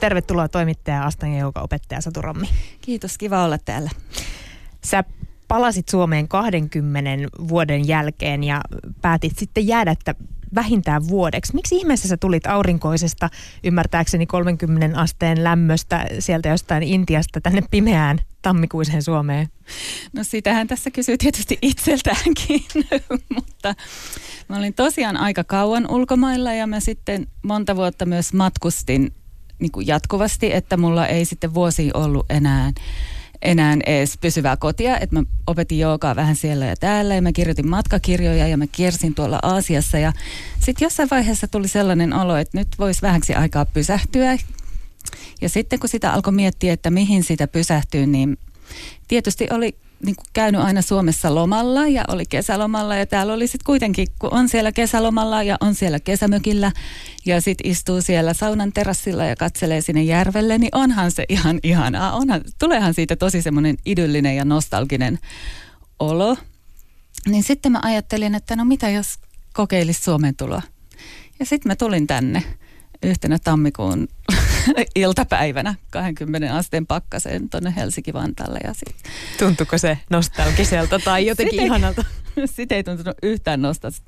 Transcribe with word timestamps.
Tervetuloa 0.00 0.48
toimittaja 0.48 1.04
Astan 1.04 1.32
ja 1.32 1.46
opettaja 1.46 2.00
Satu 2.00 2.22
Rommi. 2.22 2.48
Kiitos, 2.80 3.18
kiva 3.18 3.44
olla 3.44 3.58
täällä. 3.58 3.90
Sä 4.84 5.04
palasit 5.48 5.88
Suomeen 5.88 6.28
20 6.28 7.10
vuoden 7.48 7.88
jälkeen 7.88 8.44
ja 8.44 8.60
päätit 9.02 9.38
sitten 9.38 9.66
jäädä 9.66 9.90
että 9.90 10.14
vähintään 10.54 11.08
vuodeksi. 11.08 11.54
Miksi 11.54 11.76
ihmeessä 11.76 12.08
sä 12.08 12.16
tulit 12.16 12.46
aurinkoisesta, 12.46 13.30
ymmärtääkseni 13.64 14.26
30 14.26 15.00
asteen 15.00 15.44
lämmöstä 15.44 16.06
sieltä 16.18 16.48
jostain 16.48 16.82
Intiasta 16.82 17.40
tänne 17.40 17.62
pimeään 17.70 18.18
tammikuiseen 18.42 19.02
Suomeen? 19.02 19.48
No 20.12 20.24
sitähän 20.24 20.66
tässä 20.66 20.90
kysyy 20.90 21.18
tietysti 21.18 21.58
itseltäänkin, 21.62 22.64
mutta 23.36 23.74
mä 24.48 24.58
olin 24.58 24.74
tosiaan 24.74 25.16
aika 25.16 25.44
kauan 25.44 25.90
ulkomailla 25.90 26.52
ja 26.52 26.66
mä 26.66 26.80
sitten 26.80 27.26
monta 27.42 27.76
vuotta 27.76 28.06
myös 28.06 28.32
matkustin 28.32 29.12
niin 29.58 29.72
kuin 29.72 29.86
jatkuvasti, 29.86 30.54
että 30.54 30.76
mulla 30.76 31.06
ei 31.06 31.24
sitten 31.24 31.54
vuosi 31.54 31.90
ollut 31.94 32.26
enää 32.30 32.72
enää 33.42 33.76
edes 33.86 34.18
pysyvää 34.20 34.56
kotia, 34.56 34.98
että 34.98 35.16
mä 35.16 35.22
opetin 35.46 35.78
joogaa 35.78 36.16
vähän 36.16 36.36
siellä 36.36 36.66
ja 36.66 36.76
täällä 36.76 37.14
ja 37.14 37.22
mä 37.22 37.32
kirjoitin 37.32 37.68
matkakirjoja 37.68 38.48
ja 38.48 38.56
mä 38.56 38.66
kiersin 38.66 39.14
tuolla 39.14 39.38
Aasiassa. 39.42 39.98
Ja 39.98 40.12
sitten 40.60 40.86
jossain 40.86 41.10
vaiheessa 41.10 41.48
tuli 41.48 41.68
sellainen 41.68 42.12
olo, 42.12 42.36
että 42.36 42.58
nyt 42.58 42.68
voisi 42.78 43.02
vähäksi 43.02 43.34
aikaa 43.34 43.64
pysähtyä. 43.64 44.38
Ja 45.40 45.48
sitten 45.48 45.78
kun 45.78 45.88
sitä 45.88 46.12
alkoi 46.12 46.32
miettiä, 46.32 46.72
että 46.72 46.90
mihin 46.90 47.24
sitä 47.24 47.48
pysähtyy, 47.48 48.06
niin 48.06 48.38
tietysti 49.08 49.48
oli 49.50 49.76
niin 50.04 50.16
kuin 50.16 50.26
käynyt 50.32 50.60
aina 50.60 50.82
Suomessa 50.82 51.34
lomalla 51.34 51.88
ja 51.88 52.04
oli 52.08 52.26
kesälomalla 52.26 52.96
ja 52.96 53.06
täällä 53.06 53.32
oli 53.32 53.46
sitten 53.46 53.66
kuitenkin, 53.66 54.08
kun 54.18 54.32
on 54.32 54.48
siellä 54.48 54.72
kesälomalla 54.72 55.42
ja 55.42 55.56
on 55.60 55.74
siellä 55.74 56.00
kesämökillä 56.00 56.72
ja 57.26 57.40
sitten 57.40 57.70
istuu 57.70 58.00
siellä 58.00 58.34
saunan 58.34 58.72
terassilla 58.72 59.24
ja 59.24 59.36
katselee 59.36 59.80
sinne 59.80 60.02
järvelle, 60.02 60.58
niin 60.58 60.70
onhan 60.72 61.10
se 61.10 61.24
ihan 61.28 61.60
ihanaa. 61.62 62.16
Onhan, 62.16 62.40
tuleehan 62.58 62.94
siitä 62.94 63.16
tosi 63.16 63.42
semmoinen 63.42 63.76
idyllinen 63.84 64.36
ja 64.36 64.44
nostalginen 64.44 65.18
olo. 65.98 66.36
Niin 67.26 67.42
sitten 67.42 67.72
mä 67.72 67.80
ajattelin, 67.82 68.34
että 68.34 68.56
no 68.56 68.64
mitä 68.64 68.90
jos 68.90 69.18
kokeilisi 69.52 70.02
Suomen 70.02 70.36
tuloa. 70.36 70.62
Ja 71.38 71.46
sitten 71.46 71.70
mä 71.70 71.76
tulin 71.76 72.06
tänne 72.06 72.42
yhtenä 73.02 73.38
tammikuun 73.44 74.08
iltapäivänä 74.94 75.74
20 75.90 76.54
asteen 76.54 76.86
pakkaseen 76.86 77.48
tuonne 77.48 77.74
Helsinki-Vantaalle. 77.76 78.58
Ja 78.64 78.74
sit... 78.74 78.96
Tuntuuko 79.38 79.78
se 79.78 79.98
nostalgiselta 80.10 80.98
tai 80.98 81.26
jotenkin 81.26 81.54
sit 81.58 81.66
ihanalta? 81.66 82.04
Sitten 82.44 82.76
ei 82.76 82.84
tuntunut 82.84 83.16
yhtään 83.22 83.60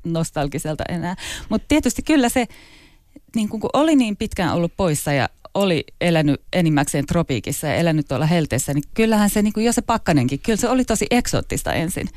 nostalgiselta 0.05 0.85
enää. 0.89 1.17
Mutta 1.49 1.65
tietysti 1.69 2.03
kyllä 2.03 2.29
se, 2.29 2.47
niin 3.35 3.49
kun 3.49 3.61
oli 3.73 3.97
niin 3.97 4.17
pitkään 4.17 4.55
ollut 4.55 4.73
poissa 4.77 5.13
ja 5.13 5.29
oli 5.55 5.85
elänyt 6.01 6.43
enimmäkseen 6.53 7.07
tropiikissa 7.07 7.67
ja 7.67 7.75
elänyt 7.75 8.09
tuolla 8.09 8.27
helteessä, 8.27 8.75
niin 8.75 8.85
kyllähän 8.95 9.31
se, 9.31 9.43
niin 9.43 9.53
kuin 9.53 9.67
jo 9.67 9.73
se 9.73 9.83
pakkanenkin, 9.83 10.41
kyllä 10.41 10.57
se 10.57 10.69
oli 10.69 10.85
tosi 10.85 11.07
eksoottista 11.11 11.73
ensin. 11.73 12.09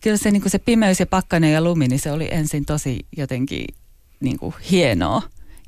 Kyllä 0.00 0.16
se, 0.16 0.30
niin 0.30 0.42
kuin 0.42 0.50
se 0.50 0.58
pimeys 0.58 1.00
ja 1.00 1.06
pakkanen 1.06 1.52
ja 1.52 1.60
lumi, 1.60 1.88
niin 1.88 2.00
se 2.00 2.12
oli 2.12 2.28
ensin 2.30 2.64
tosi 2.64 3.06
jotenkin 3.16 3.64
niin 4.20 4.38
kuin 4.38 4.54
hienoa 4.70 5.22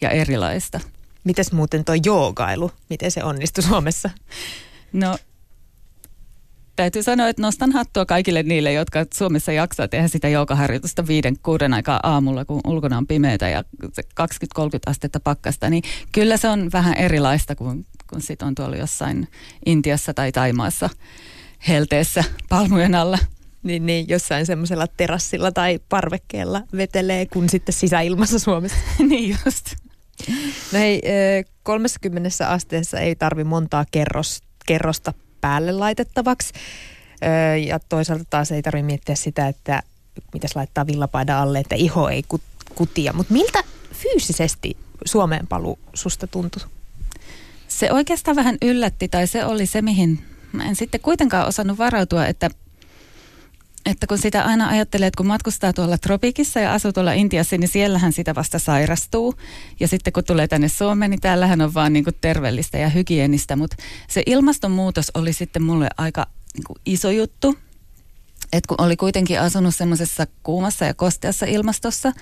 ja 0.04 0.10
erilaista. 0.10 0.80
Mites 1.24 1.52
muuten 1.52 1.84
tuo 1.84 1.94
joogailu, 2.04 2.70
miten 2.90 3.10
se 3.10 3.24
onnistui 3.24 3.64
Suomessa? 3.64 4.10
No 4.92 5.18
täytyy 6.76 7.02
sanoa, 7.02 7.28
että 7.28 7.42
nostan 7.42 7.72
hattua 7.72 8.06
kaikille 8.06 8.42
niille, 8.42 8.72
jotka 8.72 9.06
Suomessa 9.14 9.52
jaksaa 9.52 9.88
tehdä 9.88 10.08
sitä 10.08 10.28
joogaharjoitusta 10.28 11.06
viiden, 11.06 11.36
kuuden 11.42 11.74
aikaa 11.74 12.00
aamulla, 12.02 12.44
kun 12.44 12.60
ulkona 12.64 12.98
on 12.98 13.06
pimeätä 13.06 13.48
ja 13.48 13.64
20-30 13.86 13.94
astetta 14.86 15.20
pakkasta, 15.20 15.70
niin 15.70 15.82
kyllä 16.12 16.36
se 16.36 16.48
on 16.48 16.70
vähän 16.72 16.94
erilaista 16.94 17.54
kuin 17.54 17.86
kun 18.10 18.22
sit 18.22 18.42
on 18.42 18.54
tuolla 18.54 18.76
jossain 18.76 19.28
Intiassa 19.66 20.14
tai 20.14 20.32
Taimaassa 20.32 20.90
helteessä 21.68 22.24
palmujen 22.48 22.94
alla. 22.94 23.18
Niin, 23.62 23.86
niin 23.86 24.08
jossain 24.08 24.46
semmoisella 24.46 24.86
terassilla 24.86 25.52
tai 25.52 25.80
parvekkeella 25.88 26.62
vetelee, 26.76 27.26
kun 27.26 27.48
sitten 27.48 27.72
sisäilmassa 27.72 28.38
Suomessa. 28.38 28.76
niin 29.08 29.36
just. 29.46 29.83
No 30.72 30.78
hei, 30.78 31.02
30 31.62 32.48
asteessa 32.48 33.00
ei 33.00 33.16
tarvi 33.16 33.44
montaa 33.44 33.84
kerros, 33.90 34.42
kerrosta 34.66 35.12
päälle 35.40 35.72
laitettavaksi. 35.72 36.52
Ja 37.66 37.78
toisaalta 37.78 38.24
taas 38.30 38.52
ei 38.52 38.62
tarvitse 38.62 38.86
miettiä 38.86 39.14
sitä, 39.14 39.48
että 39.48 39.82
mitäs 40.32 40.56
laittaa 40.56 40.86
villapaidan 40.86 41.36
alle, 41.36 41.58
että 41.58 41.74
iho 41.74 42.08
ei 42.08 42.24
kutia. 42.74 43.12
Mutta 43.12 43.32
miltä 43.32 43.64
fyysisesti 43.92 44.76
Suomeen 45.04 45.46
paluu 45.46 45.78
susta 45.94 46.26
tuntui? 46.26 46.62
Se 47.68 47.92
oikeastaan 47.92 48.36
vähän 48.36 48.58
yllätti, 48.62 49.08
tai 49.08 49.26
se 49.26 49.44
oli 49.44 49.66
se, 49.66 49.82
mihin 49.82 50.24
mä 50.52 50.64
en 50.64 50.76
sitten 50.76 51.00
kuitenkaan 51.00 51.48
osannut 51.48 51.78
varautua, 51.78 52.26
että 52.26 52.50
että 53.86 54.06
kun 54.06 54.18
sitä 54.18 54.44
aina 54.44 54.68
ajattelee, 54.68 55.06
että 55.06 55.16
kun 55.16 55.26
matkustaa 55.26 55.72
tuolla 55.72 55.98
tropiikissa 55.98 56.60
ja 56.60 56.72
asuu 56.72 56.92
tuolla 56.92 57.12
Intiassa, 57.12 57.58
niin 57.58 57.68
siellähän 57.68 58.12
sitä 58.12 58.34
vasta 58.34 58.58
sairastuu. 58.58 59.34
Ja 59.80 59.88
sitten 59.88 60.12
kun 60.12 60.24
tulee 60.24 60.48
tänne 60.48 60.68
Suomeen, 60.68 61.10
niin 61.10 61.20
täällähän 61.20 61.60
on 61.60 61.74
vaan 61.74 61.92
niin 61.92 62.04
kuin 62.04 62.16
terveellistä 62.20 62.78
ja 62.78 62.88
hygienistä. 62.88 63.56
Mutta 63.56 63.76
se 64.08 64.22
ilmastonmuutos 64.26 65.10
oli 65.14 65.32
sitten 65.32 65.62
mulle 65.62 65.88
aika 65.96 66.26
niin 66.54 66.64
kuin 66.66 66.76
iso 66.86 67.10
juttu. 67.10 67.58
Että 68.52 68.68
kun 68.68 68.86
oli 68.86 68.96
kuitenkin 68.96 69.40
asunut 69.40 69.74
semmoisessa 69.74 70.26
kuumassa 70.42 70.84
ja 70.84 70.94
kosteassa 70.94 71.46
ilmastossa, 71.46 72.12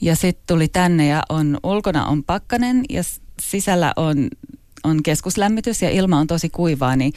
ja 0.00 0.16
sitten 0.16 0.44
tuli 0.46 0.68
tänne 0.68 1.06
ja 1.06 1.22
on 1.28 1.58
ulkona 1.62 2.06
on 2.06 2.24
pakkanen 2.24 2.84
ja 2.90 3.02
sisällä 3.40 3.92
on, 3.96 4.28
on 4.84 5.02
keskuslämmitys 5.02 5.82
ja 5.82 5.90
ilma 5.90 6.18
on 6.18 6.26
tosi 6.26 6.50
kuivaa, 6.50 6.96
niin 6.96 7.12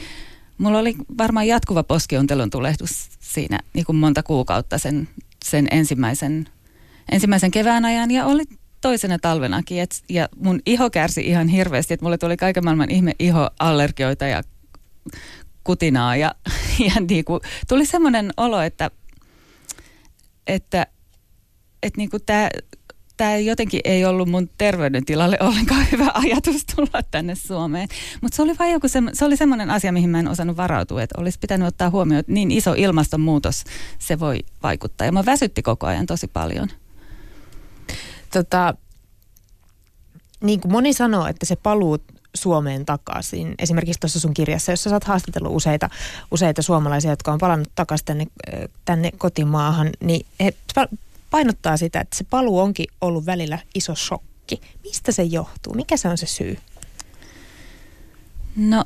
mulla 0.58 0.78
oli 0.78 0.94
varmaan 1.18 1.46
jatkuva 1.46 1.82
poskiontelun 1.82 2.50
tulehdus 2.50 3.08
siinä 3.36 3.58
niin 3.74 3.86
kuin 3.86 3.96
monta 3.96 4.22
kuukautta 4.22 4.78
sen, 4.78 5.08
sen 5.44 5.68
ensimmäisen, 5.70 6.48
ensimmäisen 7.12 7.50
kevään 7.50 7.84
ajan. 7.84 8.10
Ja 8.10 8.26
oli 8.26 8.42
toisena 8.80 9.18
talvenakin. 9.18 9.80
Et, 9.80 10.02
ja 10.08 10.28
mun 10.36 10.60
iho 10.66 10.90
kärsi 10.90 11.26
ihan 11.26 11.48
hirveästi, 11.48 11.94
että 11.94 12.04
mulle 12.04 12.18
tuli 12.18 12.36
kaiken 12.36 12.64
maailman 12.64 12.90
ihme 12.90 13.12
ihoallergioita 13.18 14.26
ja 14.26 14.42
kutinaa. 15.64 16.16
Ja, 16.16 16.34
ja 16.86 16.92
niin 17.08 17.24
kuin, 17.24 17.40
tuli 17.68 17.86
semmoinen 17.86 18.32
olo, 18.36 18.60
että, 18.60 18.90
että, 20.46 20.86
että 21.82 21.98
niin 21.98 22.10
kuin 22.10 22.22
tämä 22.26 22.48
tämä 23.16 23.36
jotenkin 23.36 23.80
ei 23.84 24.04
ollut 24.04 24.28
mun 24.28 24.50
terveydentilalle 24.58 25.38
ollenkaan 25.40 25.86
hyvä 25.92 26.10
ajatus 26.14 26.64
tulla 26.76 27.02
tänne 27.10 27.34
Suomeen. 27.34 27.88
Mutta 28.20 28.36
se 28.36 28.42
oli 28.42 28.54
vain 28.58 28.72
joku 28.72 28.88
se, 28.88 29.02
se 29.12 29.24
oli 29.24 29.36
semmoinen 29.36 29.70
asia, 29.70 29.92
mihin 29.92 30.10
mä 30.10 30.20
en 30.20 30.28
osannut 30.28 30.56
varautua, 30.56 31.02
että 31.02 31.20
olisi 31.20 31.38
pitänyt 31.38 31.68
ottaa 31.68 31.90
huomioon, 31.90 32.20
että 32.20 32.32
niin 32.32 32.50
iso 32.50 32.74
ilmastonmuutos 32.76 33.64
se 33.98 34.20
voi 34.20 34.40
vaikuttaa. 34.62 35.04
Ja 35.04 35.12
mä 35.12 35.24
väsytti 35.26 35.62
koko 35.62 35.86
ajan 35.86 36.06
tosi 36.06 36.26
paljon. 36.26 36.68
Tota, 38.32 38.74
niin 40.40 40.60
kuin 40.60 40.72
moni 40.72 40.92
sanoo, 40.92 41.26
että 41.26 41.46
se 41.46 41.56
paluu 41.56 41.98
Suomeen 42.34 42.86
takaisin. 42.86 43.54
Esimerkiksi 43.58 44.00
tuossa 44.00 44.20
sun 44.20 44.34
kirjassa, 44.34 44.72
jossa 44.72 44.90
sä 44.90 44.96
oot 44.96 45.04
haastatellut 45.04 45.56
useita, 45.56 45.90
useita 46.30 46.62
suomalaisia, 46.62 47.10
jotka 47.10 47.32
on 47.32 47.38
palannut 47.38 47.68
takaisin 47.74 48.06
tänne, 48.06 48.26
tänne 48.84 49.10
kotimaahan, 49.18 49.90
niin 50.00 50.26
he 50.40 50.54
painottaa 51.36 51.76
sitä, 51.76 52.00
että 52.00 52.16
se 52.16 52.24
paluu 52.24 52.58
onkin 52.58 52.86
ollut 53.00 53.26
välillä 53.26 53.58
iso 53.74 53.94
shokki. 53.94 54.60
Mistä 54.84 55.12
se 55.12 55.22
johtuu? 55.22 55.74
Mikä 55.74 55.96
se 55.96 56.08
on 56.08 56.18
se 56.18 56.26
syy? 56.26 56.58
No 58.56 58.84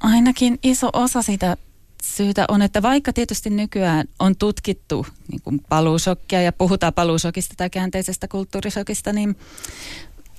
ainakin 0.00 0.58
iso 0.62 0.90
osa 0.92 1.22
sitä 1.22 1.56
syytä 2.02 2.44
on, 2.48 2.62
että 2.62 2.82
vaikka 2.82 3.12
tietysti 3.12 3.50
nykyään 3.50 4.08
on 4.18 4.36
tutkittu 4.36 5.06
niin 5.30 5.40
kuin 5.42 5.60
paluusokkia 5.68 6.42
ja 6.42 6.52
puhutaan 6.52 6.92
paluusokista 6.92 7.54
tai 7.56 7.70
käänteisestä 7.70 8.28
kulttuurisokista, 8.28 9.12
niin 9.12 9.36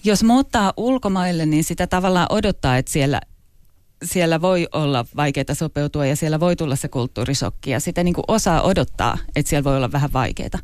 jos 0.04 0.24
muuttaa 0.24 0.74
ulkomaille, 0.78 1.46
niin 1.46 1.64
sitä 1.64 1.88
tavallaan 1.88 2.28
odottaa, 2.30 2.78
että 2.78 2.92
siellä 2.92 3.22
siellä 4.04 4.42
voi 4.42 4.68
olla 4.72 5.06
vaikeaa 5.16 5.54
sopeutua 5.54 6.06
ja 6.06 6.16
siellä 6.16 6.40
voi 6.40 6.56
tulla 6.56 6.76
se 6.76 6.88
kulttuurisokki 6.88 7.72
ja 7.72 7.80
sitä 7.80 8.04
niin 8.04 8.14
kuin 8.14 8.26
osaa 8.28 8.62
odottaa, 8.62 9.18
että 9.36 9.50
siellä 9.50 9.64
voi 9.64 9.78
olla 9.78 9.92
vähän 9.92 10.14
vaikeaa. 10.14 10.60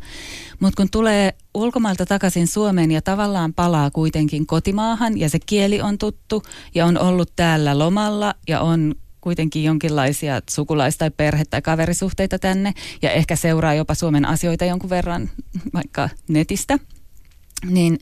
Mutta 0.59 0.77
kun 0.77 0.89
tulee 0.89 1.33
ulkomailta 1.53 2.05
takaisin 2.05 2.47
Suomeen 2.47 2.91
ja 2.91 3.01
tavallaan 3.01 3.53
palaa 3.53 3.91
kuitenkin 3.91 4.47
kotimaahan 4.47 5.19
ja 5.19 5.29
se 5.29 5.39
kieli 5.45 5.81
on 5.81 5.97
tuttu 5.97 6.43
ja 6.75 6.85
on 6.85 6.97
ollut 6.97 7.31
täällä 7.35 7.79
lomalla 7.79 8.33
ja 8.47 8.61
on 8.61 8.95
kuitenkin 9.21 9.63
jonkinlaisia 9.63 10.41
sukulais- 10.49 10.97
tai 10.97 11.11
perhe- 11.11 11.45
tai 11.49 11.61
kaverisuhteita 11.61 12.39
tänne 12.39 12.73
ja 13.01 13.11
ehkä 13.11 13.35
seuraa 13.35 13.73
jopa 13.73 13.95
Suomen 13.95 14.25
asioita 14.25 14.65
jonkun 14.65 14.89
verran 14.89 15.29
vaikka 15.73 16.09
netistä, 16.27 16.79
niin, 17.65 17.99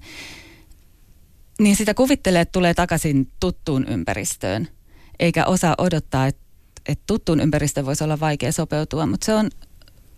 niin 1.59 1.75
sitä 1.75 1.93
kuvittelee, 1.93 2.41
että 2.41 2.51
tulee 2.51 2.73
takaisin 2.73 3.31
tuttuun 3.39 3.85
ympäristöön– 3.87 4.67
eikä 5.19 5.45
osaa 5.45 5.75
odottaa, 5.77 6.27
että, 6.27 6.41
että 6.89 7.03
tuttuun 7.07 7.39
ympäristöön 7.39 7.85
voisi 7.85 8.03
olla 8.03 8.19
vaikea 8.19 8.51
sopeutua, 8.51 9.05
mutta 9.05 9.25
se 9.25 9.33
on, 9.33 9.49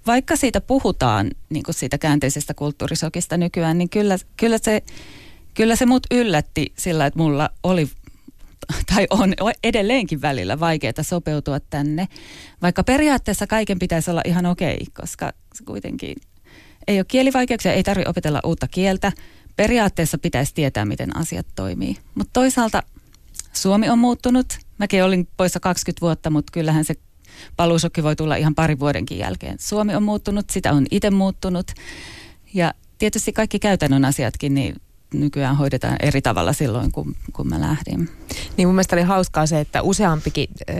vaikka 0.07 0.35
siitä 0.35 0.61
puhutaan 0.61 1.31
niin 1.49 1.63
kuin 1.63 1.75
siitä 1.75 1.97
käänteisestä 1.97 2.53
kulttuurisokista 2.53 3.37
nykyään, 3.37 3.77
niin 3.77 3.89
kyllä, 3.89 4.17
kyllä 4.37 4.57
se 4.57 4.83
kyllä 5.53 5.75
se 5.75 5.85
mut 5.85 6.03
yllätti 6.11 6.73
sillä, 6.77 7.05
että 7.05 7.19
mulla 7.19 7.49
oli 7.63 7.89
tai 8.95 9.07
on 9.09 9.33
edelleenkin 9.63 10.21
välillä 10.21 10.59
vaikeaa 10.59 10.93
sopeutua 11.01 11.59
tänne, 11.59 12.07
vaikka 12.61 12.83
periaatteessa 12.83 13.47
kaiken 13.47 13.79
pitäisi 13.79 14.11
olla 14.11 14.21
ihan 14.25 14.45
okei, 14.45 14.85
koska 14.93 15.33
se 15.53 15.63
kuitenkin 15.63 16.15
ei 16.87 16.99
ole 16.99 17.05
kielivaikeuksia, 17.07 17.73
ei 17.73 17.83
tarvitse 17.83 18.09
opetella 18.09 18.39
uutta 18.45 18.67
kieltä. 18.67 19.11
Periaatteessa 19.55 20.17
pitäisi 20.17 20.53
tietää, 20.53 20.85
miten 20.85 21.17
asiat 21.17 21.45
toimii. 21.55 21.97
Mutta 22.15 22.29
toisaalta 22.33 22.83
Suomi 23.53 23.89
on 23.89 23.99
muuttunut. 23.99 24.57
Mäkin 24.77 25.03
olin 25.03 25.27
poissa 25.37 25.59
20 25.59 26.01
vuotta, 26.01 26.29
mutta 26.29 26.51
kyllähän 26.51 26.85
se 26.85 26.95
paluusokki 27.57 28.03
voi 28.03 28.15
tulla 28.15 28.35
ihan 28.35 28.55
pari 28.55 28.79
vuodenkin 28.79 29.17
jälkeen. 29.17 29.57
Suomi 29.59 29.95
on 29.95 30.03
muuttunut, 30.03 30.49
sitä 30.49 30.73
on 30.73 30.85
itse 30.91 31.09
muuttunut. 31.09 31.71
Ja 32.53 32.73
tietysti 32.97 33.33
kaikki 33.33 33.59
käytännön 33.59 34.05
asiatkin, 34.05 34.53
niin 34.53 34.75
nykyään 35.13 35.57
hoidetaan 35.57 35.95
eri 35.99 36.21
tavalla 36.21 36.53
silloin, 36.53 36.91
kun, 36.91 37.15
kun 37.33 37.47
mä 37.47 37.61
lähdin. 37.61 38.09
Niin 38.57 38.67
mun 38.67 38.75
mielestä 38.75 38.95
oli 38.95 39.03
hauskaa 39.03 39.45
se, 39.45 39.59
että 39.59 39.81
useampikin 39.81 40.49
äh, 40.69 40.75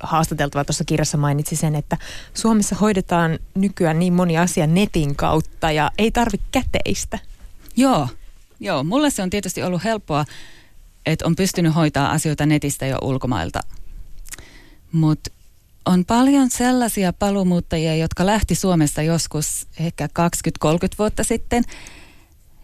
haastateltava 0.00 0.64
tuossa 0.64 0.84
kirjassa 0.84 1.18
mainitsi 1.18 1.56
sen, 1.56 1.74
että 1.74 1.96
Suomessa 2.34 2.76
hoidetaan 2.76 3.38
nykyään 3.54 3.98
niin 3.98 4.12
moni 4.12 4.38
asia 4.38 4.66
netin 4.66 5.16
kautta 5.16 5.72
ja 5.72 5.90
ei 5.98 6.10
tarvitse 6.10 6.46
käteistä. 6.52 7.18
Joo, 7.76 8.08
joo. 8.60 8.84
Mulle 8.84 9.10
se 9.10 9.22
on 9.22 9.30
tietysti 9.30 9.62
ollut 9.62 9.84
helppoa, 9.84 10.24
että 11.06 11.26
on 11.26 11.36
pystynyt 11.36 11.74
hoitaa 11.74 12.10
asioita 12.10 12.46
netistä 12.46 12.86
jo 12.86 12.98
ulkomailta. 13.02 13.60
Mutta 14.92 15.30
on 15.86 16.04
paljon 16.04 16.50
sellaisia 16.50 17.12
paluumuuttajia, 17.12 17.96
jotka 17.96 18.26
lähti 18.26 18.54
Suomesta 18.54 19.02
joskus 19.02 19.66
ehkä 19.80 20.08
20-30 20.66 20.68
vuotta 20.98 21.24
sitten 21.24 21.64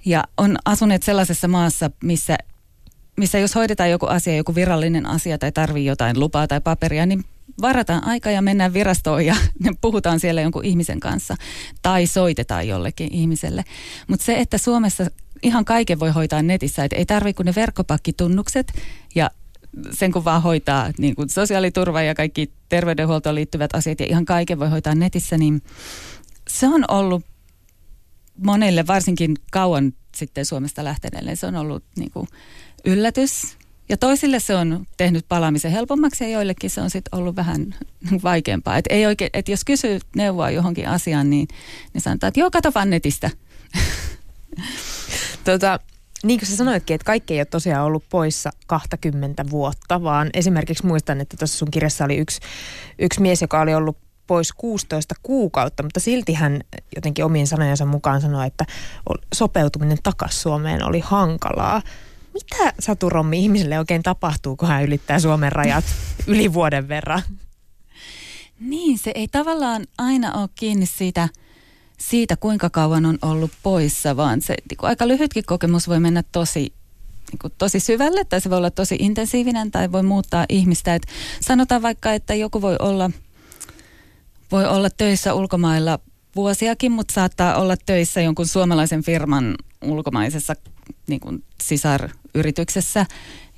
ja 0.04 0.24
on 0.36 0.56
asuneet 0.64 1.02
sellaisessa 1.02 1.48
maassa, 1.48 1.90
missä, 2.04 2.38
missä 3.16 3.38
jos 3.38 3.54
hoidetaan 3.54 3.90
joku 3.90 4.06
asia, 4.06 4.36
joku 4.36 4.54
virallinen 4.54 5.06
asia 5.06 5.38
tai 5.38 5.52
tarvii 5.52 5.86
jotain 5.86 6.20
lupaa 6.20 6.48
tai 6.48 6.60
paperia, 6.60 7.06
niin 7.06 7.24
varataan 7.62 8.04
aika 8.04 8.30
ja 8.30 8.42
mennään 8.42 8.72
virastoon 8.72 9.26
ja 9.26 9.36
puhutaan 9.80 10.20
siellä 10.20 10.40
jonkun 10.40 10.64
ihmisen 10.64 11.00
kanssa 11.00 11.36
tai 11.82 12.06
soitetaan 12.06 12.68
jollekin 12.68 13.14
ihmiselle. 13.14 13.64
Mutta 14.08 14.24
se, 14.24 14.38
että 14.38 14.58
Suomessa 14.58 15.06
ihan 15.42 15.64
kaiken 15.64 16.00
voi 16.00 16.10
hoitaa 16.10 16.42
netissä, 16.42 16.84
että 16.84 16.96
ei 16.96 17.06
tarvitse 17.06 17.36
kuin 17.36 17.46
ne 17.46 17.52
verkkopakkitunnukset 17.56 18.72
ja 19.14 19.30
sen 19.90 20.12
kun 20.12 20.24
vaan 20.24 20.42
hoitaa 20.42 20.90
niin 20.98 21.14
kuin 21.14 21.28
sosiaaliturva 21.28 22.02
ja 22.02 22.14
kaikki 22.14 22.50
terveydenhuoltoon 22.68 23.34
liittyvät 23.34 23.74
asiat 23.74 24.00
ja 24.00 24.06
ihan 24.06 24.24
kaiken 24.24 24.58
voi 24.58 24.68
hoitaa 24.68 24.94
netissä, 24.94 25.38
niin 25.38 25.62
se 26.48 26.68
on 26.68 26.84
ollut 26.88 27.24
monille 28.36 28.86
varsinkin 28.86 29.36
kauan 29.50 29.92
sitten 30.16 30.46
Suomesta 30.46 30.84
lähteneille 30.84 31.36
se 31.36 31.46
on 31.46 31.56
ollut 31.56 31.84
niin 31.98 32.10
kuin 32.10 32.28
yllätys. 32.84 33.61
Ja 33.92 33.96
toisille 33.96 34.40
se 34.40 34.54
on 34.54 34.86
tehnyt 34.96 35.24
palaamisen 35.28 35.72
helpommaksi 35.72 36.24
ja 36.24 36.30
joillekin 36.30 36.70
se 36.70 36.80
on 36.80 36.90
sitten 36.90 37.18
ollut 37.18 37.36
vähän 37.36 37.74
vaikeampaa. 38.22 38.76
Et 38.76 38.84
ei 38.90 39.06
oikein, 39.06 39.30
et 39.34 39.48
jos 39.48 39.64
kysyy 39.64 39.98
neuvoa 40.16 40.50
johonkin 40.50 40.88
asiaan, 40.88 41.30
niin, 41.30 41.48
niin 41.94 42.00
sanotaan, 42.00 42.28
että 42.28 42.40
joo, 42.40 42.50
kato 42.50 42.72
vaan 42.74 42.90
netistä. 42.90 43.30
Tota, 45.44 45.80
niin 46.22 46.38
kuin 46.40 46.48
sä 46.48 46.56
sanoitkin, 46.56 46.94
että 46.94 47.04
kaikki 47.04 47.34
ei 47.34 47.40
ole 47.40 47.44
tosiaan 47.44 47.84
ollut 47.84 48.04
poissa 48.10 48.50
20 48.66 49.44
vuotta, 49.50 50.02
vaan 50.02 50.30
esimerkiksi 50.34 50.86
muistan, 50.86 51.20
että 51.20 51.36
tuossa 51.36 51.58
sun 51.58 51.70
kirjassa 51.70 52.04
oli 52.04 52.16
yksi, 52.16 52.40
yksi 52.98 53.20
mies, 53.20 53.42
joka 53.42 53.60
oli 53.60 53.74
ollut 53.74 53.96
pois 54.26 54.52
16 54.52 55.14
kuukautta, 55.22 55.82
mutta 55.82 56.00
silti 56.00 56.34
hän 56.34 56.60
jotenkin 56.96 57.24
omien 57.24 57.46
sanojensa 57.46 57.86
mukaan 57.86 58.20
sanoi, 58.20 58.46
että 58.46 58.64
sopeutuminen 59.34 59.98
takaisin 60.02 60.40
Suomeen 60.40 60.84
oli 60.84 61.00
hankalaa. 61.00 61.82
Mitä 62.34 62.72
Satu 62.78 63.10
Rommi 63.10 63.38
ihmiselle 63.42 63.78
oikein 63.78 64.02
tapahtuu, 64.02 64.56
kun 64.56 64.68
hän 64.68 64.84
ylittää 64.84 65.20
Suomen 65.20 65.52
rajat 65.52 65.84
yli 66.26 66.52
vuoden 66.52 66.88
verran? 66.88 67.22
Niin, 68.60 68.98
se 68.98 69.12
ei 69.14 69.28
tavallaan 69.28 69.86
aina 69.98 70.32
ole 70.34 70.48
kiinni 70.54 70.86
siitä, 70.86 71.28
siitä 71.98 72.36
kuinka 72.36 72.70
kauan 72.70 73.06
on 73.06 73.18
ollut 73.22 73.50
poissa, 73.62 74.16
vaan 74.16 74.40
se 74.42 74.54
niin 74.70 74.78
aika 74.82 75.08
lyhytkin 75.08 75.44
kokemus 75.46 75.88
voi 75.88 76.00
mennä 76.00 76.22
tosi 76.32 76.72
niin 77.30 77.38
kuin 77.38 77.52
tosi 77.58 77.80
syvälle 77.80 78.24
tai 78.24 78.40
se 78.40 78.50
voi 78.50 78.58
olla 78.58 78.70
tosi 78.70 78.96
intensiivinen 78.98 79.70
tai 79.70 79.92
voi 79.92 80.02
muuttaa 80.02 80.46
ihmistä. 80.48 80.94
Et 80.94 81.06
sanotaan 81.40 81.82
vaikka, 81.82 82.12
että 82.12 82.34
joku 82.34 82.62
voi 82.62 82.76
olla– 82.78 83.10
voi 84.52 84.66
olla 84.66 84.90
töissä 84.90 85.34
ulkomailla 85.34 85.98
vuosiakin, 86.36 86.92
mutta 86.92 87.14
saattaa 87.14 87.56
olla 87.56 87.76
töissä 87.76 88.20
jonkun 88.20 88.46
suomalaisen 88.46 89.02
firman 89.02 89.54
ulkomaisessa 89.82 90.54
niin 91.08 91.20
kuin 91.20 91.44
sisaryrityksessä 91.62 93.06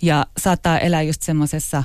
ja 0.02 0.26
saattaa 0.38 0.78
elää 0.78 1.02
just 1.02 1.22
semmoisessa 1.22 1.82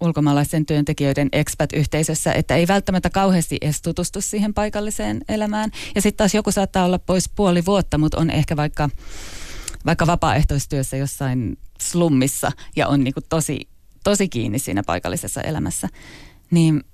ulkomaalaisten 0.00 0.66
työntekijöiden 0.66 1.28
expat-yhteisössä, 1.32 2.32
että 2.32 2.56
ei 2.56 2.68
välttämättä 2.68 3.10
kauheasti 3.10 3.58
edes 3.60 3.82
tutustu 3.82 4.20
siihen 4.20 4.54
paikalliseen 4.54 5.20
elämään. 5.28 5.70
Ja 5.94 6.02
sitten 6.02 6.16
taas 6.16 6.34
joku 6.34 6.52
saattaa 6.52 6.84
olla 6.84 6.98
pois 6.98 7.28
puoli 7.36 7.64
vuotta, 7.64 7.98
mutta 7.98 8.18
on 8.18 8.30
ehkä 8.30 8.56
vaikka, 8.56 8.90
vaikka 9.86 10.06
vapaaehtoistyössä 10.06 10.96
jossain 10.96 11.58
slummissa 11.80 12.52
ja 12.76 12.88
on 12.88 13.04
niin 13.04 13.14
kuin 13.14 13.24
tosi, 13.28 13.68
tosi 14.04 14.28
kiinni 14.28 14.58
siinä 14.58 14.82
paikallisessa 14.82 15.42
elämässä. 15.42 15.88
Niin 16.50 16.84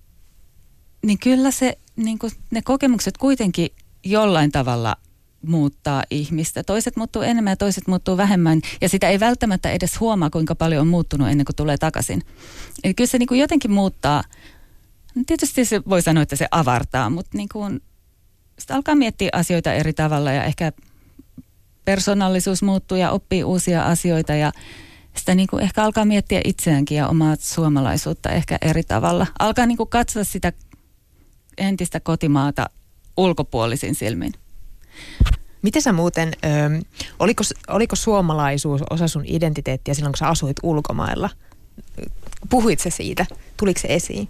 niin 1.07 1.19
kyllä 1.19 1.51
se, 1.51 1.79
niin 1.97 2.19
kuin 2.19 2.33
ne 2.51 2.63
kokemukset 2.63 3.19
kuitenkin 3.19 3.69
jollain 4.05 4.53
tavalla 4.53 4.97
muuttaa 5.49 6.03
ihmistä. 6.11 6.63
Toiset 6.63 6.97
muuttuu 6.97 7.23
enemmän 7.23 7.53
ja 7.53 7.57
toiset 7.57 7.87
muuttuu 7.87 8.17
vähemmän. 8.17 8.61
Ja 8.81 8.89
sitä 8.89 9.09
ei 9.09 9.21
välttämättä 9.21 9.71
edes 9.71 10.01
huomaa, 10.01 10.31
kuinka 10.31 10.55
paljon 10.55 10.81
on 10.81 10.89
muuttunut 10.89 11.29
ennen 11.29 11.45
kuin 11.45 11.57
tulee 11.57 11.77
takaisin. 11.77 12.23
Eli 12.85 12.95
kyllä 12.95 13.09
se 13.09 13.19
niin 13.19 13.27
kuin 13.27 13.41
jotenkin 13.41 13.73
muuttaa. 13.73 14.23
Tietysti 15.27 15.65
se 15.65 15.83
voi 15.89 16.03
sanoa, 16.03 16.23
että 16.23 16.37
se 16.37 16.49
avartaa, 16.51 17.11
mutta 17.11 17.37
niin 17.37 17.49
kuin, 17.53 17.83
sitä 18.59 18.75
alkaa 18.75 18.95
miettiä 18.95 19.29
asioita 19.33 19.73
eri 19.73 19.93
tavalla 19.93 20.33
ja 20.33 20.45
ehkä 20.45 20.73
persoonallisuus 21.85 22.63
muuttuu 22.63 22.99
ja 22.99 23.11
oppii 23.11 23.45
uusia 23.45 23.87
asioita 23.87 24.35
ja 24.35 24.53
sitä 25.17 25.35
niin 25.35 25.49
kuin 25.49 25.63
ehkä 25.63 25.85
alkaa 25.85 26.05
miettiä 26.05 26.41
itseäänkin 26.45 26.99
ja 26.99 27.09
omaa 27.09 27.37
suomalaisuutta 27.41 28.31
ehkä 28.31 28.59
eri 28.63 28.83
tavalla. 28.83 29.27
Alkaa 29.39 29.67
niin 29.67 29.77
kuin 29.77 29.89
katsoa 29.89 30.25
sitä 30.25 30.53
entistä 31.59 32.01
kotimaata 32.01 32.71
ulkopuolisin 33.17 33.95
silmin. 33.95 34.33
Miten 35.63 35.83
sä 35.83 35.93
muuten, 35.93 36.33
ö, 36.45 36.83
oliko, 37.19 37.43
oliko 37.69 37.97
suomalaisuus 37.97 38.81
osa 38.91 39.09
sun 39.09 39.25
identiteettiä 39.27 39.95
silloin, 39.95 40.13
kun 40.13 40.19
sä 40.19 40.29
asuit 40.29 40.57
ulkomailla? 40.63 41.31
Puhuit 42.51 42.81
se 42.81 42.91
siitä? 42.91 43.27
Tuliko 43.57 43.81
se 43.81 43.89
esiin? 43.91 44.29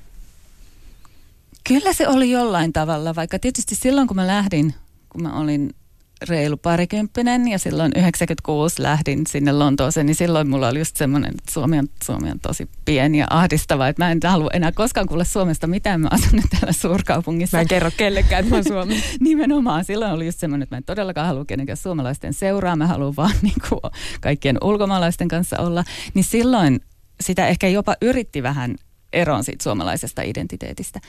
Kyllä 1.68 1.92
se 1.92 2.08
oli 2.08 2.30
jollain 2.30 2.72
tavalla, 2.72 3.14
vaikka 3.14 3.38
tietysti 3.38 3.74
silloin 3.74 4.08
kun 4.08 4.16
mä 4.16 4.26
lähdin, 4.26 4.74
kun 5.08 5.22
mä 5.22 5.40
olin 5.40 5.74
reilu 6.22 6.56
parikymppinen 6.56 7.48
ja 7.48 7.58
silloin 7.58 7.92
96 7.96 8.82
lähdin 8.82 9.22
sinne 9.28 9.52
Lontooseen, 9.52 10.06
niin 10.06 10.14
silloin 10.14 10.48
mulla 10.48 10.68
oli 10.68 10.78
just 10.78 10.96
semmoinen, 10.96 11.30
että 11.30 11.52
Suomi 11.52 11.78
on, 11.78 11.88
Suomi 12.04 12.30
on 12.30 12.40
tosi 12.40 12.68
pieni 12.84 13.18
ja 13.18 13.26
ahdistava, 13.30 13.88
että 13.88 14.04
mä 14.04 14.10
en 14.10 14.20
halua 14.24 14.50
enää 14.52 14.72
koskaan 14.72 15.06
kuulla 15.06 15.24
Suomesta 15.24 15.66
mitään, 15.66 16.00
mä 16.00 16.08
asun 16.10 16.28
nyt 16.32 16.44
täällä 16.50 16.72
suurkaupungissa. 16.72 17.56
Mä 17.56 17.60
en 17.60 17.68
kerro 17.68 17.90
kellekään, 17.96 18.44
että 18.44 18.56
mä 18.56 18.62
Suomi. 18.62 19.02
Nimenomaan, 19.20 19.84
silloin 19.84 20.12
oli 20.12 20.26
just 20.26 20.38
semmoinen, 20.38 20.62
että 20.62 20.74
mä 20.74 20.78
en 20.78 20.84
todellakaan 20.84 21.26
halua 21.26 21.44
kenenkään 21.44 21.76
suomalaisten 21.76 22.34
seuraa, 22.34 22.76
mä 22.76 22.86
haluan 22.86 23.16
vaan 23.16 23.34
niin 23.42 23.60
kuin 23.68 23.80
kaikkien 24.20 24.58
ulkomaalaisten 24.64 25.28
kanssa 25.28 25.58
olla, 25.58 25.84
niin 26.14 26.24
silloin 26.24 26.80
sitä 27.20 27.48
ehkä 27.48 27.68
jopa 27.68 27.96
yritti 28.02 28.42
vähän 28.42 28.74
eroon 29.12 29.44
siitä 29.44 29.62
suomalaisesta 29.62 30.22
identiteetistä. 30.22 31.00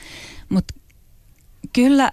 Mutta 0.48 0.74
kyllä 1.72 2.12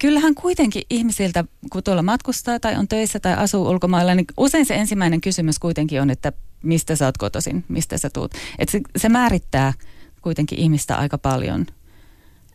kyllähän 0.00 0.34
kuitenkin 0.34 0.82
ihmisiltä, 0.90 1.44
kun 1.72 1.82
tuolla 1.82 2.02
matkustaa 2.02 2.60
tai 2.60 2.76
on 2.76 2.88
töissä 2.88 3.20
tai 3.20 3.34
asuu 3.34 3.68
ulkomailla, 3.68 4.14
niin 4.14 4.26
usein 4.36 4.66
se 4.66 4.74
ensimmäinen 4.74 5.20
kysymys 5.20 5.58
kuitenkin 5.58 6.02
on, 6.02 6.10
että 6.10 6.32
mistä 6.62 6.96
sä 6.96 7.06
oot 7.06 7.18
kotoisin, 7.18 7.64
mistä 7.68 7.98
sä 7.98 8.10
tuut. 8.10 8.34
Et 8.58 8.68
se, 8.68 8.80
se 8.96 9.08
määrittää 9.08 9.72
kuitenkin 10.22 10.58
ihmistä 10.58 10.96
aika 10.96 11.18
paljon. 11.18 11.66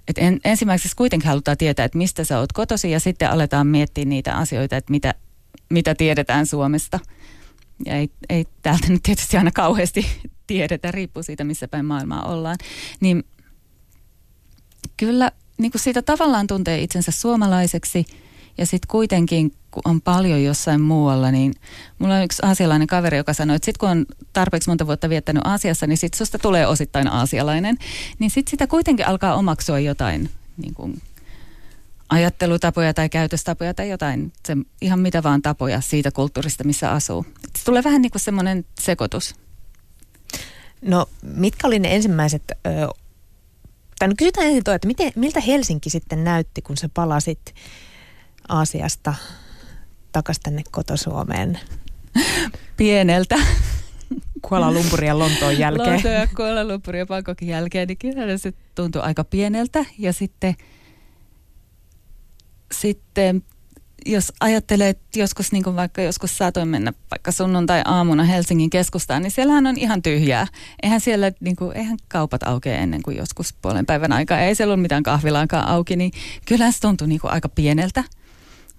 Et 0.08 0.18
en, 0.18 0.40
ensimmäiseksi 0.46 0.96
kuitenkin 0.96 1.30
halutaan 1.30 1.58
tietää, 1.58 1.86
että 1.86 1.98
mistä 1.98 2.24
sä 2.24 2.40
oot 2.40 2.54
kotosi 2.54 2.92
ja 2.92 3.00
sitten 3.00 3.32
aletaan 3.32 3.68
miettiä 3.68 4.06
niitä 4.06 4.36
asioita, 4.36 4.78
että 4.78 4.92
mitä, 4.92 5.14
mitä 5.70 5.96
tiedetään 5.96 6.46
Suomesta. 6.46 7.00
Ja 7.86 7.96
ei, 7.96 8.10
ei 8.30 8.46
täältä 8.62 8.88
nyt 8.90 9.04
tietysti 9.04 9.38
aina 9.38 9.52
kauheasti 9.52 10.06
tiedetä, 10.48 10.92
riippuu 10.92 11.24
siitä, 11.24 11.44
missä 11.44 11.68
päin 11.68 11.86
maailmaa 11.86 12.32
ollaan. 12.32 12.58
Niin 13.00 13.24
kyllä 14.98 15.32
niin 15.60 15.72
kuin 15.72 15.82
siitä 15.82 16.02
tavallaan 16.02 16.48
tuntee 16.48 16.82
itsensä 16.82 17.12
suomalaiseksi 17.12 18.06
ja 18.58 18.66
sitten 18.66 18.88
kuitenkin, 18.88 19.54
kun 19.72 19.82
on 19.86 20.02
paljon 20.02 20.44
jossain 20.44 20.82
muualla, 20.82 21.32
niin 21.32 21.54
mulla 22.00 22.16
on 22.16 22.24
yksi 22.24 22.42
aasialainen 22.46 22.88
kaveri, 22.88 23.18
joka 23.18 23.34
sanoi, 23.34 23.56
että 23.56 23.66
sitten 23.66 23.80
kun 23.80 23.90
on 23.90 24.06
tarpeeksi 24.34 24.70
monta 24.70 24.88
vuotta 24.88 25.10
viettänyt 25.10 25.46
Aasiassa, 25.46 25.88
niin 25.88 25.98
sitten 25.98 26.18
susta 26.18 26.40
tulee 26.40 26.68
osittain 26.68 27.08
aasialainen. 27.08 27.78
Niin 28.20 28.32
sitten 28.32 28.52
sitä 28.52 28.68
kuitenkin 28.68 29.08
alkaa 29.08 29.36
omaksua 29.36 29.80
jotain 29.80 30.30
niin 30.58 30.74
kuin 30.74 31.02
ajattelutapoja 32.10 32.94
tai 32.94 33.10
käytöstapoja 33.10 33.74
tai 33.74 33.90
jotain, 33.90 34.34
se, 34.48 34.58
ihan 34.82 35.00
mitä 35.00 35.24
vaan 35.24 35.42
tapoja 35.42 35.82
siitä 35.82 36.12
kulttuurista, 36.12 36.64
missä 36.64 36.92
asuu. 36.92 37.26
Se 37.58 37.66
tulee 37.66 37.84
vähän 37.84 38.02
niin 38.02 38.12
kuin 38.12 38.22
semmoinen 38.22 38.66
sekoitus. 38.80 39.36
No 40.82 41.06
mitkä 41.22 41.68
oli 41.68 41.80
ne 41.80 41.96
ensimmäiset, 41.96 42.44
ö, 42.52 42.70
tai 44.00 44.08
no 44.08 44.14
kysytään 44.18 44.48
ensin 44.48 44.64
toi, 44.64 44.76
että 44.76 44.88
miten, 44.88 45.12
miltä 45.16 45.40
Helsinki 45.40 45.90
sitten 45.90 46.24
näytti, 46.24 46.62
kun 46.62 46.78
sä 46.78 46.90
palasit 46.94 47.56
Aasiasta 48.50 49.14
takaisin 50.12 50.44
tänne 50.44 50.62
kotosuomeen? 50.72 51.60
Pieneltä. 52.78 53.36
Kuala 54.42 54.72
Lumpurin 54.72 55.08
ja 55.08 55.20
Lontoon 55.20 55.60
jälkeen. 55.60 55.94
Lontoon 55.94 56.14
ja 56.14 56.28
Kuala 56.36 56.68
Lumpurin 56.68 57.00
ja 57.00 57.06
Bangkokin 57.06 57.48
jälkeen, 57.48 57.88
niin 57.88 57.98
kyllä 57.98 58.38
se 58.38 58.54
tuntui 58.76 59.02
aika 59.02 59.24
pieneltä. 59.24 59.86
Ja 59.98 60.14
sitten, 60.14 60.56
sitten 62.72 63.44
jos 64.06 64.34
ajattelee, 64.40 64.90
että 64.90 65.20
joskus 65.20 65.52
niin 65.52 65.76
vaikka 65.76 66.02
joskus 66.02 66.38
saatoin 66.38 66.68
mennä 66.68 66.94
vaikka 67.12 67.32
sunnuntai-aamuna 67.32 68.24
Helsingin 68.24 68.70
keskustaan, 68.70 69.22
niin 69.22 69.32
siellähän 69.32 69.68
on 69.68 69.78
ihan 69.78 70.02
tyhjää. 70.02 70.48
Eihän 70.84 71.02
siellä, 71.02 71.32
niin 71.40 71.56
kuin, 71.56 71.78
eihän 71.78 71.98
kaupat 72.08 72.44
aukea 72.44 72.78
ennen 72.78 73.04
kuin 73.04 73.18
joskus 73.18 73.54
puolen 73.62 73.86
päivän 73.86 74.12
aikaa. 74.12 74.40
Ei 74.40 74.56
siellä 74.56 74.72
ollut 74.72 74.82
mitään 74.82 75.04
kahvilaankaan 75.04 75.68
auki, 75.68 75.96
niin 75.96 76.12
kyllähän 76.46 76.74
se 76.74 76.80
tuntui 76.80 77.08
niin 77.08 77.20
aika 77.24 77.50
pieneltä. 77.50 78.04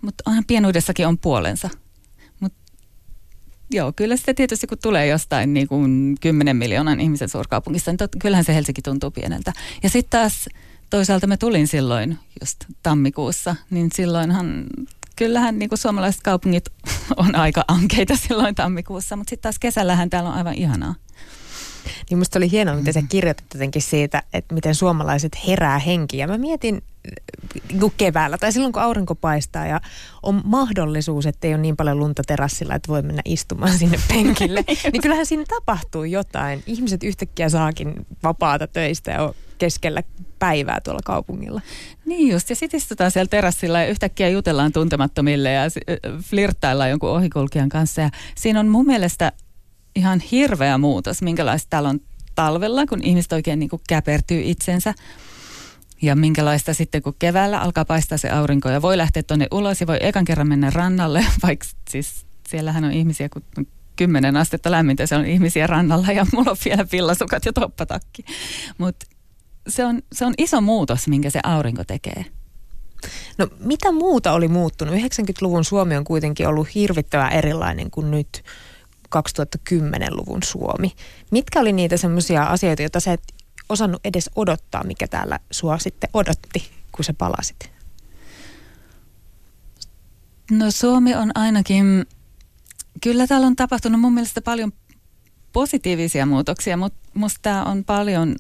Mutta 0.02 0.24
onhan 0.26 0.44
pienuudessakin 0.46 1.06
on 1.06 1.18
puolensa. 1.18 1.70
Mut, 2.40 2.52
joo, 3.70 3.92
kyllä 3.92 4.16
sitten 4.16 4.34
tietysti 4.34 4.66
kun 4.66 4.78
tulee 4.82 5.06
jostain 5.06 5.54
niin 5.54 5.68
kuin 5.68 6.16
10 6.20 6.56
miljoonan 6.56 7.00
ihmisen 7.00 7.28
suurkaupungista, 7.28 7.90
niin 7.90 7.98
tot, 7.98 8.16
kyllähän 8.18 8.44
se 8.44 8.54
Helsinki 8.54 8.82
tuntuu 8.82 9.10
pieneltä. 9.10 9.52
Ja 9.82 9.90
sitten 9.90 10.20
taas 10.20 10.48
toisaalta 10.90 11.26
mä 11.26 11.36
tulin 11.36 11.68
silloin 11.68 12.18
just 12.40 12.56
tammikuussa, 12.82 13.56
niin 13.70 13.88
silloinhan 13.94 14.66
kyllähän 15.20 15.58
niin 15.58 15.68
kuin 15.68 15.78
suomalaiset 15.78 16.22
kaupungit 16.22 16.64
on 17.16 17.34
aika 17.34 17.64
ankeita 17.68 18.16
silloin 18.16 18.54
tammikuussa, 18.54 19.16
mutta 19.16 19.30
sitten 19.30 19.42
taas 19.42 19.58
kesällähän 19.58 20.10
täällä 20.10 20.30
on 20.30 20.36
aivan 20.36 20.54
ihanaa. 20.54 20.94
Niin 22.10 22.18
musta 22.18 22.38
oli 22.38 22.50
hienoa, 22.50 22.76
miten 22.76 22.94
sä 22.94 23.02
kirjoitit 23.08 23.46
jotenkin 23.54 23.82
siitä, 23.82 24.22
että 24.32 24.54
miten 24.54 24.74
suomalaiset 24.74 25.38
herää 25.46 25.78
henkiä. 25.78 26.26
Mä 26.26 26.38
mietin 26.38 26.82
niin 27.72 27.92
keväällä 27.96 28.38
tai 28.38 28.52
silloin, 28.52 28.72
kun 28.72 28.82
aurinko 28.82 29.14
paistaa 29.14 29.66
ja 29.66 29.80
on 30.22 30.42
mahdollisuus, 30.44 31.26
että 31.26 31.46
ei 31.46 31.54
ole 31.54 31.62
niin 31.62 31.76
paljon 31.76 31.98
lunta 31.98 32.22
terassilla, 32.26 32.74
että 32.74 32.88
voi 32.88 33.02
mennä 33.02 33.22
istumaan 33.24 33.78
sinne 33.78 33.98
penkille. 34.08 34.64
niin 34.92 35.02
kyllähän 35.02 35.26
siinä 35.26 35.44
tapahtuu 35.48 36.04
jotain. 36.04 36.62
Ihmiset 36.66 37.02
yhtäkkiä 37.02 37.48
saakin 37.48 37.94
vapaata 38.22 38.66
töistä 38.66 39.10
ja 39.10 39.34
keskellä 39.58 40.02
päivää 40.38 40.80
tuolla 40.80 41.00
kaupungilla. 41.04 41.60
Niin 42.06 42.32
just, 42.32 42.50
ja 42.50 42.56
sitten 42.56 42.78
istutaan 42.78 43.10
siellä 43.10 43.28
terassilla 43.28 43.80
ja 43.80 43.88
yhtäkkiä 43.88 44.28
jutellaan 44.28 44.72
tuntemattomille 44.72 45.52
ja 45.52 45.62
flirttaillaan 46.22 46.90
jonkun 46.90 47.10
ohikulkijan 47.10 47.68
kanssa. 47.68 48.00
Ja 48.00 48.10
siinä 48.34 48.60
on 48.60 48.68
mun 48.68 48.86
mielestä 48.86 49.32
ihan 49.96 50.20
hirveä 50.20 50.78
muutos, 50.78 51.22
minkälaista 51.22 51.66
täällä 51.70 51.88
on 51.88 52.00
talvella, 52.34 52.86
kun 52.86 53.02
ihmiset 53.02 53.32
oikein 53.32 53.58
niin 53.58 53.70
kuin 53.70 53.82
käpertyy 53.88 54.42
itsensä. 54.44 54.94
Ja 56.02 56.16
minkälaista 56.16 56.74
sitten, 56.74 57.02
kun 57.02 57.14
keväällä 57.18 57.60
alkaa 57.60 57.84
paistaa 57.84 58.18
se 58.18 58.30
aurinko 58.30 58.68
ja 58.68 58.82
voi 58.82 58.98
lähteä 58.98 59.22
tuonne 59.22 59.46
ulos 59.50 59.80
ja 59.80 59.86
voi 59.86 59.98
ekan 60.00 60.24
kerran 60.24 60.48
mennä 60.48 60.70
rannalle, 60.70 61.26
vaikka 61.42 61.66
siis 61.90 62.26
siellähän 62.48 62.84
on 62.84 62.92
ihmisiä, 62.92 63.28
kun 63.28 63.42
on 63.58 63.66
kymmenen 63.96 64.36
astetta 64.36 64.70
lämmintä, 64.70 65.06
se 65.06 65.16
on 65.16 65.26
ihmisiä 65.26 65.66
rannalla 65.66 66.12
ja 66.12 66.26
mulla 66.32 66.50
on 66.50 66.56
vielä 66.64 66.86
villasukat 66.92 67.44
ja 67.44 67.52
toppatakki. 67.52 68.24
Mutta 68.78 69.06
se 69.68 69.84
on, 69.84 70.02
se 70.12 70.24
on 70.24 70.34
iso 70.38 70.60
muutos, 70.60 71.08
minkä 71.08 71.30
se 71.30 71.40
aurinko 71.42 71.84
tekee. 71.84 72.24
No 73.38 73.48
mitä 73.58 73.92
muuta 73.92 74.32
oli 74.32 74.48
muuttunut? 74.48 74.94
90-luvun 74.94 75.64
Suomi 75.64 75.96
on 75.96 76.04
kuitenkin 76.04 76.48
ollut 76.48 76.74
hirvittävän 76.74 77.32
erilainen 77.32 77.90
kuin 77.90 78.10
nyt 78.10 78.42
2010-luvun 79.16 80.42
Suomi. 80.42 80.92
Mitkä 81.30 81.60
oli 81.60 81.72
niitä 81.72 81.96
semmoisia 81.96 82.42
asioita, 82.42 82.82
joita 82.82 83.00
sä 83.00 83.12
et 83.12 83.22
osannut 83.68 84.00
edes 84.04 84.30
odottaa, 84.36 84.84
mikä 84.84 85.08
täällä 85.08 85.38
sua 85.50 85.78
sitten 85.78 86.10
odotti, 86.14 86.70
kun 86.92 87.04
sä 87.04 87.14
palasit? 87.14 87.70
No 90.50 90.70
Suomi 90.70 91.14
on 91.14 91.30
ainakin, 91.34 92.06
kyllä 93.02 93.26
täällä 93.26 93.46
on 93.46 93.56
tapahtunut 93.56 94.00
mun 94.00 94.14
mielestä 94.14 94.40
paljon 94.40 94.72
positiivisia 95.52 96.26
muutoksia, 96.26 96.76
mutta 96.76 96.98
musta 97.14 97.38
tämä 97.42 97.64
on 97.64 97.84
paljon 97.84 98.36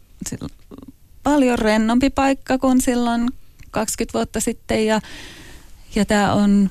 paljon 1.22 1.58
rennompi 1.58 2.10
paikka 2.10 2.58
kuin 2.58 2.80
silloin 2.80 3.28
20 3.70 4.18
vuotta 4.18 4.40
sitten 4.40 4.86
ja, 4.86 5.00
ja 5.94 6.04
tämä 6.04 6.32
on 6.32 6.70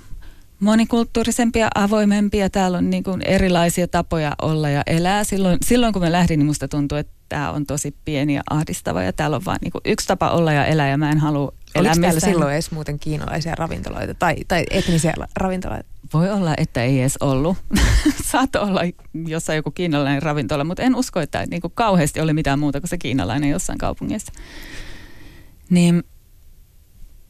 monikulttuurisempi 0.59 1.59
ja 1.59 1.67
avoimempi 1.75 2.37
ja 2.37 2.49
täällä 2.49 2.77
on 2.77 2.89
niin 2.89 3.03
kuin 3.03 3.21
erilaisia 3.21 3.87
tapoja 3.87 4.35
olla 4.41 4.69
ja 4.69 4.83
elää. 4.87 5.23
Silloin, 5.23 5.57
silloin 5.65 5.93
kun 5.93 6.01
mä 6.01 6.11
lähdin, 6.11 6.39
niin 6.39 6.47
musta 6.47 6.67
tuntui, 6.67 6.99
että 6.99 7.13
tämä 7.29 7.51
on 7.51 7.65
tosi 7.65 7.95
pieni 8.05 8.35
ja 8.35 8.41
ahdistava 8.49 9.03
ja 9.03 9.13
täällä 9.13 9.35
on 9.35 9.45
vain 9.45 9.57
niin 9.61 9.71
yksi 9.85 10.07
tapa 10.07 10.29
olla 10.29 10.53
ja 10.53 10.65
elää 10.65 10.89
ja 10.89 10.97
mä 10.97 11.11
en 11.11 11.17
halua 11.17 11.53
elää 11.75 11.91
Oliko 11.91 12.01
täällä 12.01 12.19
silloin 12.19 12.53
edes 12.53 12.71
muuten 12.71 12.99
kiinalaisia 12.99 13.55
ravintoloita 13.55 14.13
tai, 14.13 14.35
tai 14.47 14.65
etnisiä 14.69 15.13
ravintoloita? 15.35 15.89
Voi 16.13 16.31
olla, 16.31 16.53
että 16.57 16.83
ei 16.83 16.99
edes 16.99 17.17
ollut. 17.19 17.57
Saattoi 18.31 18.61
olla 18.61 18.81
jossain 19.27 19.55
joku 19.55 19.71
kiinalainen 19.71 20.21
ravintola, 20.21 20.63
mutta 20.63 20.83
en 20.83 20.95
usko, 20.95 21.19
että 21.19 21.45
niin 21.45 21.61
kuin 21.61 21.73
kauheasti 21.75 22.21
oli 22.21 22.33
mitään 22.33 22.59
muuta 22.59 22.81
kuin 22.81 22.89
se 22.89 22.97
kiinalainen 22.97 23.49
jossain 23.49 23.77
kaupungissa. 23.77 24.33
Niin 25.69 26.03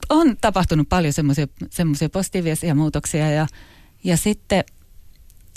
on 0.10 0.38
tapahtunut 0.42 0.90
paljon 0.90 1.14
semmoisia 1.70 2.10
positiivisia 2.12 2.76
muutoksia 2.76 3.32
ja, 3.32 3.48
ja 4.04 4.18
sitten 4.18 4.64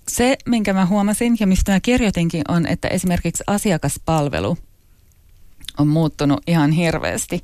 se, 0.08 0.36
minkä 0.46 0.72
mä 0.72 0.86
huomasin 0.86 1.36
ja 1.40 1.46
mistä 1.46 1.72
mä 1.72 1.80
kirjoitinkin 1.80 2.42
on, 2.48 2.66
että 2.66 2.88
esimerkiksi 2.88 3.44
asiakaspalvelu 3.46 4.58
on 5.78 5.88
muuttunut 5.88 6.40
ihan 6.46 6.72
hirveästi 6.72 7.42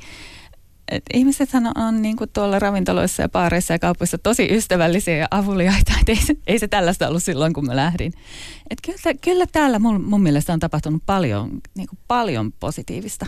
et 0.91 1.03
ihmisethän 1.15 1.67
on, 1.67 1.73
on 1.77 2.03
niin 2.03 2.17
kuin 2.17 2.31
tuolla 2.33 2.59
ravintoloissa 2.59 3.23
ja 3.23 3.29
baareissa 3.29 3.75
ja 3.75 3.79
kaupoissa 3.79 4.19
tosi 4.19 4.49
ystävällisiä 4.51 5.17
ja 5.17 5.29
avuliaita. 5.31 5.93
Et 6.01 6.09
ei, 6.09 6.17
se, 6.17 6.37
ei 6.47 6.59
se 6.59 6.69
tällaista 6.69 7.09
ollut 7.09 7.23
silloin, 7.23 7.53
kun 7.53 7.67
mä 7.67 7.77
lähdin. 7.77 8.13
Et 8.71 8.79
kyllä, 8.87 9.19
kyllä 9.21 9.47
täällä 9.47 9.79
mun, 9.79 10.05
mun 10.05 10.23
mielestä 10.23 10.53
on 10.53 10.61
tapahtunut 10.61 11.03
paljon, 11.07 11.51
niin 11.75 11.89
kuin 11.89 11.99
paljon 12.09 12.53
positiivista. 12.53 13.27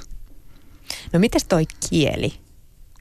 No 1.13 1.19
mites 1.19 1.45
toi 1.45 1.65
kieli? 1.91 2.33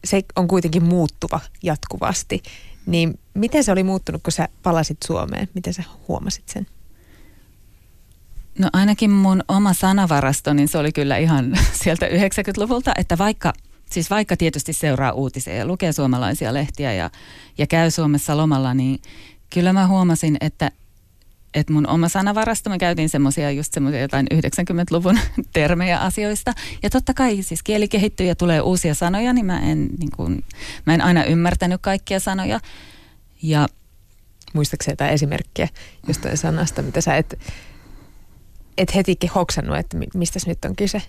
Se 0.03 0.21
on 0.35 0.47
kuitenkin 0.47 0.83
muuttuva 0.83 1.39
jatkuvasti. 1.63 2.43
Niin 2.85 3.19
miten 3.33 3.63
se 3.63 3.71
oli 3.71 3.83
muuttunut, 3.83 4.23
kun 4.23 4.31
sä 4.31 4.49
palasit 4.63 4.97
Suomeen? 5.05 5.49
Miten 5.53 5.73
sä 5.73 5.83
huomasit 6.07 6.49
sen? 6.49 6.67
No 8.59 8.69
ainakin 8.73 9.11
mun 9.11 9.43
oma 9.47 9.73
sanavarasto, 9.73 10.53
niin 10.53 10.67
se 10.67 10.77
oli 10.77 10.91
kyllä 10.91 11.17
ihan 11.17 11.57
sieltä 11.83 12.05
90-luvulta, 12.05 12.91
että 12.97 13.17
vaikka– 13.17 13.53
siis 13.89 14.09
vaikka 14.09 14.37
tietysti 14.37 14.73
seuraa 14.73 15.11
uutisia 15.11 15.55
ja 15.55 15.65
lukee 15.65 15.91
suomalaisia 15.91 16.53
lehtiä 16.53 16.93
ja, 16.93 17.09
ja 17.57 17.67
käy 17.67 17.91
Suomessa 17.91 18.37
lomalla, 18.37 18.73
niin 18.73 19.01
kyllä 19.53 19.73
mä 19.73 19.87
huomasin, 19.87 20.37
että, 20.41 20.71
että 21.53 21.73
mun 21.73 21.87
oma 21.87 22.09
sanavarasto, 22.09 22.69
me 22.69 22.77
käytiin 22.77 23.09
semmoisia 23.09 23.51
just 23.51 23.73
semmoisia 23.73 24.01
jotain 24.01 24.27
90-luvun 24.33 25.19
termejä 25.53 25.99
asioista. 25.99 26.53
Ja 26.83 26.89
totta 26.89 27.13
kai 27.13 27.43
siis 27.43 27.63
kieli 27.63 27.87
kehittyy 27.87 28.27
ja 28.27 28.35
tulee 28.35 28.61
uusia 28.61 28.93
sanoja, 28.93 29.33
niin 29.33 29.45
mä 29.45 29.59
en, 29.59 29.89
niin 29.99 30.11
kuin, 30.15 30.43
mä 30.85 30.93
en 30.93 31.01
aina 31.01 31.23
ymmärtänyt 31.23 31.81
kaikkia 31.81 32.19
sanoja. 32.19 32.59
Ja 33.41 33.67
Muistaakseni 34.53 34.93
jotain 34.93 35.11
esimerkkiä 35.11 35.67
jostain 36.07 36.37
sanasta, 36.37 36.81
mitä 36.81 37.01
sä 37.01 37.17
et, 37.17 37.39
et 38.77 38.95
hetikin 38.95 39.29
hoksannut, 39.35 39.77
että 39.77 39.97
mistä 40.13 40.39
nyt 40.45 40.65
on 40.65 40.75
kyse? 40.75 41.01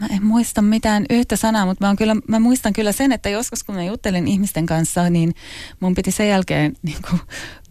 Mä 0.00 0.06
en 0.06 0.24
muista 0.24 0.62
mitään 0.62 1.06
yhtä 1.10 1.36
sanaa, 1.36 1.66
mutta 1.66 1.86
mä, 1.86 1.96
kyllä, 1.96 2.16
mä 2.28 2.38
muistan 2.38 2.72
kyllä 2.72 2.92
sen, 2.92 3.12
että 3.12 3.28
joskus 3.28 3.64
kun 3.64 3.74
mä 3.74 3.84
juttelin 3.84 4.28
ihmisten 4.28 4.66
kanssa, 4.66 5.10
niin 5.10 5.34
mun 5.80 5.94
piti 5.94 6.10
sen 6.10 6.28
jälkeen 6.28 6.72
niin 6.82 7.02
kuin, 7.10 7.20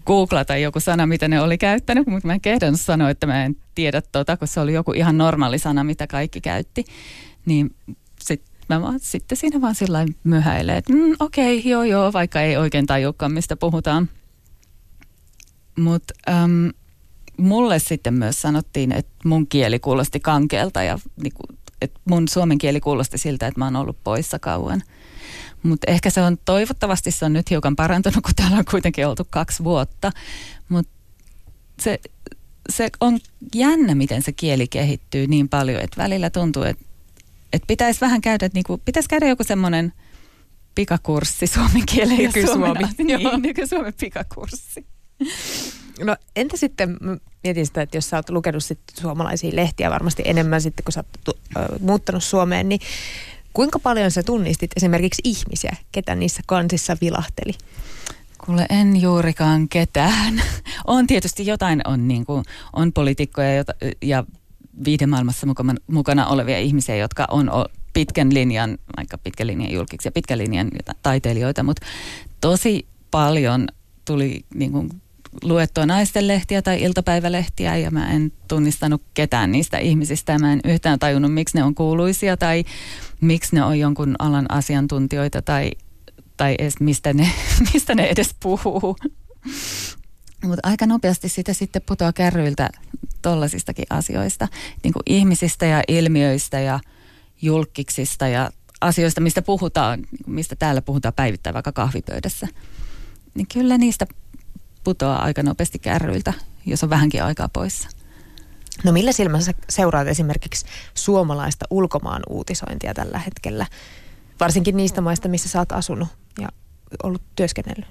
googlata 0.08 0.58
joku 0.58 0.80
sana, 0.80 1.06
mitä 1.06 1.28
ne 1.28 1.42
oli 1.42 1.58
käyttänyt, 1.58 2.08
mutta 2.08 2.28
mä 2.28 2.34
en 2.34 2.42
kehdannut 2.42 2.82
sanoa, 2.82 3.10
että 3.10 3.28
mä 3.28 3.46
en 3.46 3.56
tiedä 3.76 4.02
tota, 4.02 4.38
kun 4.38 4.48
se 4.48 4.60
oli 4.60 4.74
joku 4.74 4.92
ihan 4.92 5.18
normaali 5.18 5.60
sana, 5.60 5.84
mitä 5.84 6.08
kaikki 6.08 6.42
käytti. 6.42 6.86
Niin 7.46 7.76
sit, 8.22 8.44
mä 8.70 8.82
vaan, 8.82 9.00
sitten 9.00 9.38
siinä 9.38 9.62
vaan 9.62 9.76
sillä 9.76 10.06
myöhäilee, 10.24 10.78
että 10.78 10.94
mm, 10.94 11.16
okei, 11.20 11.60
okay, 11.60 11.72
joo 11.72 11.84
joo, 11.84 12.14
vaikka 12.14 12.42
ei 12.42 12.58
oikein 12.58 12.86
tajukaan, 12.86 13.32
mistä 13.32 13.56
puhutaan. 13.56 14.10
Mutta 15.78 16.14
ähm, 16.30 16.68
mulle 17.38 17.80
sitten 17.80 18.14
myös 18.14 18.42
sanottiin, 18.42 18.92
että 18.92 19.14
mun 19.26 19.48
kieli 19.48 19.80
kuulosti 19.80 20.20
kankeelta 20.20 20.84
ja 20.84 21.00
niin 21.24 21.34
kuin, 21.34 21.58
että 21.82 22.00
mun 22.10 22.28
suomen 22.28 22.58
kieli 22.58 22.80
kuulosti 22.80 23.18
siltä, 23.18 23.48
että 23.48 23.60
mä 23.60 23.66
oon 23.66 23.76
ollut 23.76 24.04
poissa 24.04 24.40
kauan. 24.40 24.82
Mutta 25.64 25.92
ehkä 25.92 26.10
se 26.10 26.22
on, 26.22 26.38
toivottavasti 26.46 27.12
se 27.12 27.26
on 27.26 27.34
nyt 27.34 27.50
hiukan 27.50 27.76
parantunut, 27.76 28.24
kun 28.24 28.36
täällä 28.36 28.58
on 28.58 28.66
kuitenkin 28.72 29.08
oltu 29.08 29.28
kaksi 29.30 29.64
vuotta. 29.64 30.12
Mutta 30.70 30.92
se, 31.80 32.00
se 32.70 32.90
on 33.00 33.20
jännä, 33.56 33.96
miten 33.96 34.22
se 34.22 34.32
kieli 34.32 34.68
kehittyy 34.68 35.28
niin 35.28 35.50
paljon, 35.50 35.82
että 35.82 36.04
välillä 36.04 36.30
tuntuu, 36.30 36.64
että, 36.64 36.86
että 37.54 37.68
pitäisi 37.68 38.02
vähän 38.02 38.22
käydä, 38.22 38.46
että 38.46 38.58
niinku, 38.58 38.78
pitäisi 38.78 39.10
käydä 39.10 39.28
joku 39.28 39.44
semmoinen 39.44 39.94
pikakurssi 40.76 41.48
suomen 41.48 41.84
kielen 41.86 42.24
ja 42.24 42.32
suomen, 42.46 42.90
niin, 42.98 43.42
nyky-Suomen 43.42 43.94
pikakurssi. 44.00 44.86
No 46.04 46.16
entä 46.36 46.58
sitten, 46.58 46.98
mietin 47.44 47.66
sitä, 47.66 47.82
että 47.82 47.98
jos 47.98 48.10
sä 48.10 48.18
oot 48.18 48.30
lukenut 48.30 48.64
sit 48.64 48.80
suomalaisia 49.00 49.56
lehtiä 49.56 49.90
varmasti 49.90 50.24
enemmän 50.26 50.62
sitten, 50.62 50.84
kun 50.84 50.94
sä 50.94 51.00
oot 51.00 51.08
tu- 51.24 51.40
muuttanut 51.80 52.24
Suomeen, 52.24 52.70
niin 52.70 52.80
kuinka 53.58 53.80
paljon 53.80 54.12
sä 54.12 54.24
tunnistit 54.24 54.72
esimerkiksi 54.76 55.22
ihmisiä, 55.24 55.76
ketä 55.92 56.16
niissä 56.16 56.42
kansissa 56.46 56.98
vilahteli? 57.02 57.54
Kuule, 58.46 58.66
en 58.70 59.02
juurikaan 59.02 59.70
ketään. 59.70 60.42
On 60.88 61.08
tietysti 61.08 61.46
jotain, 61.46 61.82
on, 61.86 62.08
niin 62.08 62.26
kuin, 62.26 62.44
on 62.74 62.94
poliitikkoja 62.94 63.64
ja 64.02 64.24
viidemaailmassa 64.86 65.48
mukana, 65.48 65.76
mukana 65.88 66.28
olevia 66.28 66.60
ihmisiä, 66.60 66.96
jotka 66.96 67.28
on 67.32 67.52
pitkän 67.94 68.34
linjan, 68.34 68.78
aika 68.98 69.18
pitkän 69.18 69.48
linjan 69.48 69.72
julkiksi 69.72 70.08
ja 70.08 70.12
pitkän 70.12 70.38
linjan 70.38 70.72
taiteilijoita, 71.04 71.64
mutta 71.64 71.86
tosi 72.42 72.88
paljon 73.12 73.68
tuli 74.06 74.46
niin 74.54 74.72
kuin, 74.72 74.90
luettua 75.44 75.86
naistenlehtiä 75.86 76.62
tai 76.62 76.82
iltapäivälehtiä 76.82 77.78
ja 77.78 77.92
mä 77.92 78.12
en 78.12 78.32
tunnistanut 78.48 79.02
ketään 79.14 79.52
niistä 79.52 79.78
ihmisistä 79.78 80.40
mä 80.40 80.54
en 80.54 80.60
yhtään 80.64 81.00
tajunnut, 81.00 81.34
miksi 81.34 81.58
ne 81.58 81.64
on 81.64 81.76
kuuluisia 81.76 82.38
tai 82.38 82.64
miksi 83.22 83.56
ne 83.56 83.64
on 83.64 83.80
jonkun 83.80 84.16
alan 84.20 84.46
asiantuntijoita 84.50 85.42
tai, 85.42 85.72
tai 86.38 86.56
edes 86.60 86.80
mistä 86.80 87.14
ne, 87.14 87.32
mistä 87.74 87.96
ne 87.96 88.08
edes 88.08 88.36
puhuu. 88.44 88.96
Mutta 90.44 90.70
aika 90.70 90.86
nopeasti 90.86 91.30
sitä 91.30 91.54
sitten 91.54 91.82
putoaa 91.86 92.14
kärryiltä 92.14 92.70
tollaisistakin 93.22 93.86
asioista, 93.90 94.48
niin 94.84 94.94
kuin 94.94 95.04
ihmisistä 95.06 95.66
ja 95.66 95.84
ilmiöistä 95.88 96.60
ja 96.60 96.80
julkiksista 97.42 98.28
ja 98.28 98.52
asioista, 98.82 99.22
mistä 99.22 99.42
puhutaan, 99.42 100.00
niin 100.00 100.36
mistä 100.36 100.56
täällä 100.56 100.82
puhutaan 100.82 101.14
päivittäin 101.14 101.54
vaikka 101.54 101.72
kahvipöydässä. 101.72 102.48
Niin 103.34 103.48
kyllä 103.54 103.78
niistä 103.78 104.08
putoaa 104.88 105.24
aika 105.24 105.44
nopeasti 105.44 105.80
kärryiltä, 105.80 106.34
jos 106.66 106.84
on 106.84 106.90
vähänkin 106.90 107.24
aikaa 107.24 107.50
poissa. 107.54 107.90
No 108.84 108.92
millä 108.92 109.12
silmällä 109.12 109.46
sä 109.46 109.54
seuraat 109.70 110.08
esimerkiksi 110.08 110.66
suomalaista 110.94 111.66
ulkomaan 111.70 112.22
uutisointia 112.30 112.94
tällä 112.94 113.20
hetkellä? 113.20 113.66
Varsinkin 114.40 114.78
niistä 114.78 115.02
maista, 115.02 115.28
missä 115.28 115.50
sä 115.50 115.60
oot 115.60 115.72
asunut 115.72 116.08
ja 116.42 116.50
ollut 117.04 117.22
työskennellyt. 117.36 117.88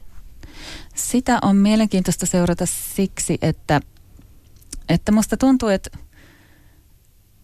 Sitä 0.95 1.39
on 1.43 1.57
mielenkiintoista 1.57 2.27
seurata 2.27 2.67
siksi, 2.95 3.39
että, 3.43 3.81
että 4.89 5.13
musta 5.13 5.37
tuntuu, 5.37 5.69
että, 5.69 5.91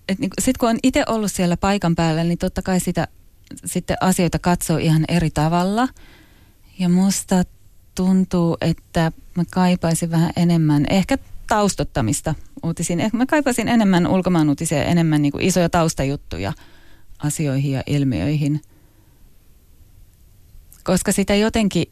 että 0.08 0.20
niin 0.20 0.30
sitten 0.40 0.58
kun 0.60 0.68
on 0.68 0.78
itse 0.82 1.04
ollut 1.08 1.32
siellä 1.32 1.56
paikan 1.56 1.94
päällä, 1.94 2.24
niin 2.24 2.38
totta 2.38 2.62
kai 2.62 2.80
sitä, 2.80 3.08
sitten 3.64 3.96
asioita 4.00 4.38
katsoo 4.38 4.76
ihan 4.76 5.04
eri 5.08 5.30
tavalla. 5.30 5.88
Ja 6.78 6.88
musta 6.88 7.44
tuntuu, 7.94 8.56
että 8.60 9.12
mä 9.34 9.44
kaipaisin 9.50 10.10
vähän 10.10 10.30
enemmän, 10.36 10.86
ehkä 10.90 11.18
taustottamista 11.46 12.34
uutisiin. 12.62 13.00
Ehkä 13.00 13.16
mä 13.16 13.26
kaipaisin 13.26 13.68
enemmän 13.68 14.06
ulkomaan 14.06 14.48
uutisia, 14.48 14.84
enemmän 14.84 15.22
niin 15.22 15.32
kuin 15.32 15.44
isoja 15.44 15.68
taustajuttuja 15.68 16.52
asioihin 17.18 17.72
ja 17.72 17.82
ilmiöihin. 17.86 18.60
Koska 20.84 21.12
sitä 21.12 21.34
jotenkin 21.34 21.86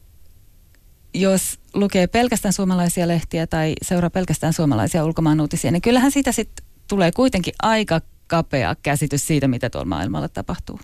jos 1.14 1.58
lukee 1.74 2.06
pelkästään 2.06 2.52
suomalaisia 2.52 3.08
lehtiä 3.08 3.46
tai 3.46 3.74
seuraa 3.82 4.10
pelkästään 4.10 4.52
suomalaisia 4.52 5.04
ulkomaan 5.04 5.40
uutisia, 5.40 5.70
niin 5.70 5.82
kyllähän 5.82 6.10
siitä 6.10 6.32
sitten 6.32 6.66
tulee 6.88 7.12
kuitenkin 7.12 7.54
aika 7.62 8.00
kapea 8.26 8.76
käsitys 8.82 9.26
siitä, 9.26 9.48
mitä 9.48 9.70
tuolla 9.70 9.88
maailmalla 9.88 10.28
tapahtuu. 10.28 10.80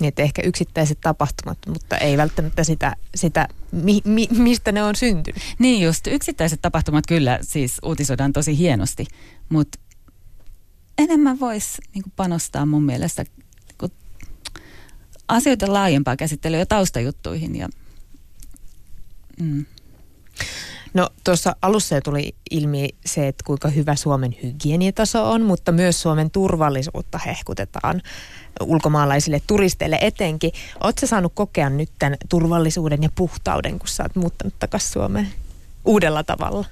Niin, 0.00 0.08
että 0.08 0.22
ehkä 0.22 0.42
yksittäiset 0.42 0.98
tapahtumat, 1.00 1.58
mutta 1.68 1.98
ei 1.98 2.16
välttämättä 2.16 2.64
sitä, 2.64 2.96
sitä 3.14 3.48
mi, 3.72 4.00
mi, 4.04 4.28
mistä 4.30 4.72
ne 4.72 4.82
on 4.82 4.96
syntynyt. 4.96 5.42
Niin 5.58 5.82
just, 5.82 6.06
yksittäiset 6.06 6.62
tapahtumat 6.62 7.04
kyllä 7.08 7.38
siis 7.42 7.78
uutisoidaan 7.84 8.32
tosi 8.32 8.58
hienosti, 8.58 9.06
mutta 9.48 9.78
enemmän 10.98 11.40
voisi 11.40 11.82
niin 11.94 12.04
panostaa 12.16 12.66
mun 12.66 12.84
mielestä 12.84 13.24
niin 13.82 13.92
asioita 15.28 15.72
laajempaa 15.72 16.16
käsittelyä 16.16 16.58
ja 16.58 16.66
taustajuttuihin 16.66 17.56
ja 17.56 17.68
Mm. 19.40 19.66
No 20.94 21.08
tuossa 21.24 21.56
alussa 21.62 21.94
jo 21.94 22.00
tuli 22.00 22.34
ilmi 22.50 22.88
se, 23.06 23.28
että 23.28 23.44
kuinka 23.46 23.68
hyvä 23.68 23.96
Suomen 23.96 24.36
hygieniataso 24.42 25.30
on, 25.30 25.42
mutta 25.42 25.72
myös 25.72 26.02
Suomen 26.02 26.30
turvallisuutta 26.30 27.18
hehkutetaan 27.18 28.02
ulkomaalaisille 28.60 29.42
turisteille 29.46 29.98
etenkin. 30.00 30.52
Oletko 30.80 31.06
saanut 31.06 31.32
kokea 31.34 31.70
nyt 31.70 31.90
tämän 31.98 32.16
turvallisuuden 32.28 33.02
ja 33.02 33.08
puhtauden, 33.14 33.78
kun 33.78 33.88
sä 33.88 34.02
oot 34.02 34.16
muuttanut 34.16 34.54
takaisin 34.58 34.92
Suomeen 34.92 35.28
uudella 35.84 36.24
tavalla? 36.24 36.64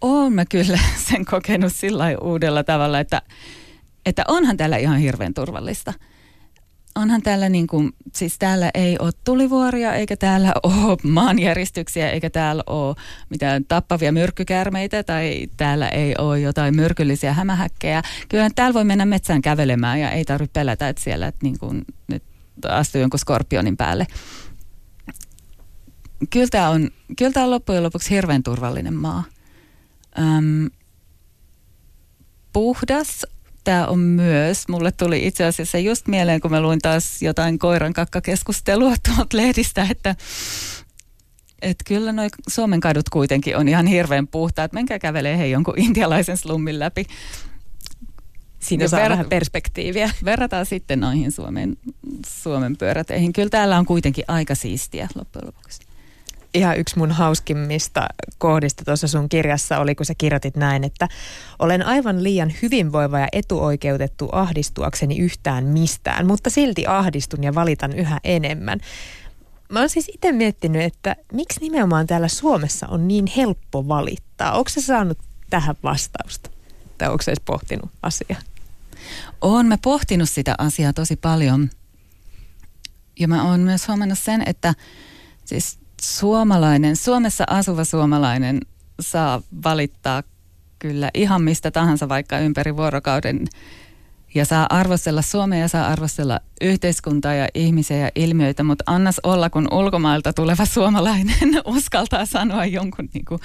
Oon 0.00 0.32
mä 0.32 0.44
kyllä 0.44 0.78
sen 1.08 1.24
kokenut 1.24 1.72
sillä 1.72 2.04
uudella 2.20 2.64
tavalla, 2.64 3.00
että, 3.00 3.22
että 4.06 4.24
onhan 4.28 4.56
täällä 4.56 4.76
ihan 4.76 4.98
hirveän 4.98 5.34
turvallista– 5.34 5.92
onhan 6.96 7.22
täällä 7.22 7.48
niin 7.48 7.66
kuin, 7.66 7.92
siis 8.14 8.38
täällä 8.38 8.70
ei 8.74 8.96
ole 8.98 9.10
tulivuoria, 9.24 9.94
eikä 9.94 10.16
täällä 10.16 10.52
ole 10.62 10.96
maanjäristyksiä, 11.02 12.10
eikä 12.10 12.30
täällä 12.30 12.62
ole 12.66 12.96
mitään 13.30 13.64
tappavia 13.64 14.12
myrkkykäärmeitä 14.12 15.02
tai 15.02 15.46
täällä 15.56 15.88
ei 15.88 16.14
ole 16.18 16.40
jotain 16.40 16.76
myrkyllisiä 16.76 17.32
hämähäkkejä. 17.32 18.02
Kyllä 18.28 18.50
täällä 18.54 18.74
voi 18.74 18.84
mennä 18.84 19.06
metsään 19.06 19.42
kävelemään 19.42 20.00
ja 20.00 20.10
ei 20.10 20.24
tarvitse 20.24 20.52
pelätä, 20.52 20.88
että 20.88 21.02
siellä 21.02 21.26
että 21.26 21.40
niin 21.42 21.58
kuin, 21.58 21.84
nyt 22.08 22.22
astuu 22.68 23.00
jonkun 23.00 23.20
skorpionin 23.20 23.76
päälle. 23.76 24.06
Kyllä 26.30 26.48
tämä 26.50 26.68
on, 26.68 26.90
kyllä 27.18 27.32
tämä 27.32 27.44
on 27.44 27.50
loppujen 27.50 27.82
lopuksi 27.82 28.10
hirveän 28.10 28.42
turvallinen 28.42 28.94
maa. 28.94 29.24
Öm, 30.18 30.70
puhdas 32.52 33.26
tämä 33.66 33.86
on 33.86 33.98
myös, 33.98 34.68
mulle 34.68 34.92
tuli 34.92 35.26
itse 35.26 35.44
asiassa 35.44 35.78
just 35.78 36.08
mieleen, 36.08 36.40
kun 36.40 36.50
mä 36.50 36.60
luin 36.60 36.78
taas 36.78 37.22
jotain 37.22 37.58
koiran 37.58 37.92
kakkakeskustelua 37.92 38.94
tuolta 39.06 39.36
lehdistä, 39.36 39.86
että 39.90 40.14
että 41.62 41.84
kyllä 41.86 42.12
noi 42.12 42.28
Suomen 42.48 42.80
kadut 42.80 43.08
kuitenkin 43.08 43.56
on 43.56 43.68
ihan 43.68 43.86
hirveän 43.86 44.26
puhtaat. 44.26 44.72
Menkää 44.72 44.98
kävelee 44.98 45.38
hei 45.38 45.50
jonkun 45.50 45.78
intialaisen 45.78 46.36
slummin 46.36 46.78
läpi. 46.78 47.06
Siinä 48.58 48.88
saa 48.88 49.00
ver- 49.00 49.10
vähän 49.10 49.26
perspektiiviä. 49.26 50.10
Verrataan 50.24 50.66
sitten 50.66 51.00
noihin 51.00 51.32
Suomen, 51.32 51.76
Suomen 52.26 52.76
pyöräteihin. 52.76 53.32
Kyllä 53.32 53.50
täällä 53.50 53.78
on 53.78 53.86
kuitenkin 53.86 54.24
aika 54.28 54.54
siistiä 54.54 55.08
loppujen 55.14 55.46
lopuksi 55.46 55.80
ihan 56.56 56.78
yksi 56.78 56.98
mun 56.98 57.10
hauskimmista 57.10 58.06
kohdista 58.38 58.84
tuossa 58.84 59.08
sun 59.08 59.28
kirjassa 59.28 59.78
oli, 59.78 59.94
kun 59.94 60.06
sä 60.06 60.14
kirjoitit 60.18 60.56
näin, 60.56 60.84
että 60.84 61.08
olen 61.58 61.86
aivan 61.86 62.22
liian 62.22 62.52
hyvinvoiva 62.62 63.18
ja 63.18 63.28
etuoikeutettu 63.32 64.28
ahdistuakseni 64.32 65.18
yhtään 65.18 65.64
mistään, 65.64 66.26
mutta 66.26 66.50
silti 66.50 66.86
ahdistun 66.86 67.44
ja 67.44 67.54
valitan 67.54 67.92
yhä 67.92 68.20
enemmän. 68.24 68.80
Mä 69.72 69.80
oon 69.80 69.88
siis 69.88 70.10
itse 70.14 70.32
miettinyt, 70.32 70.82
että 70.82 71.16
miksi 71.32 71.60
nimenomaan 71.60 72.06
täällä 72.06 72.28
Suomessa 72.28 72.86
on 72.86 73.08
niin 73.08 73.26
helppo 73.36 73.88
valittaa. 73.88 74.52
Onko 74.52 74.68
se 74.68 74.80
saanut 74.80 75.18
tähän 75.50 75.76
vastausta? 75.82 76.50
Tai 76.98 77.08
onko 77.08 77.22
se 77.22 77.30
edes 77.30 77.42
pohtinut 77.44 77.90
asiaa? 78.02 78.40
Oon 79.40 79.66
mä 79.66 79.78
pohtinut 79.78 80.30
sitä 80.30 80.54
asiaa 80.58 80.92
tosi 80.92 81.16
paljon. 81.16 81.70
Ja 83.18 83.28
mä 83.28 83.48
oon 83.48 83.60
myös 83.60 83.88
huomannut 83.88 84.18
sen, 84.18 84.42
että 84.46 84.74
siis 85.44 85.78
suomalainen, 86.02 86.96
Suomessa 86.96 87.44
asuva 87.46 87.84
suomalainen 87.84 88.60
saa 89.00 89.42
valittaa 89.64 90.22
kyllä 90.78 91.10
ihan 91.14 91.42
mistä 91.42 91.70
tahansa 91.70 92.08
vaikka 92.08 92.38
ympäri 92.38 92.76
vuorokauden 92.76 93.44
ja 94.34 94.44
saa 94.44 94.66
arvostella 94.70 95.22
Suomea 95.22 95.58
ja 95.60 95.68
saa 95.68 95.86
arvostella 95.86 96.40
yhteiskuntaa 96.60 97.34
ja 97.34 97.48
ihmisiä 97.54 97.96
ja 97.96 98.10
ilmiöitä, 98.14 98.62
mutta 98.62 98.84
annas 98.86 99.20
olla, 99.22 99.50
kun 99.50 99.68
ulkomailta 99.72 100.32
tuleva 100.32 100.64
suomalainen 100.64 101.62
uskaltaa 101.76 102.26
sanoa 102.26 102.66
jonkun 102.66 103.08
niin 103.14 103.24
kuin 103.24 103.40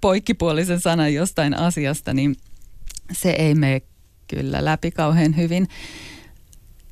poikkipuolisen 0.00 0.80
sanan 0.80 1.14
jostain 1.14 1.58
asiasta, 1.58 2.14
niin 2.14 2.36
se 3.12 3.30
ei 3.30 3.54
mene 3.54 3.82
kyllä 4.28 4.64
läpi 4.64 4.90
kauhean 4.90 5.36
hyvin. 5.36 5.68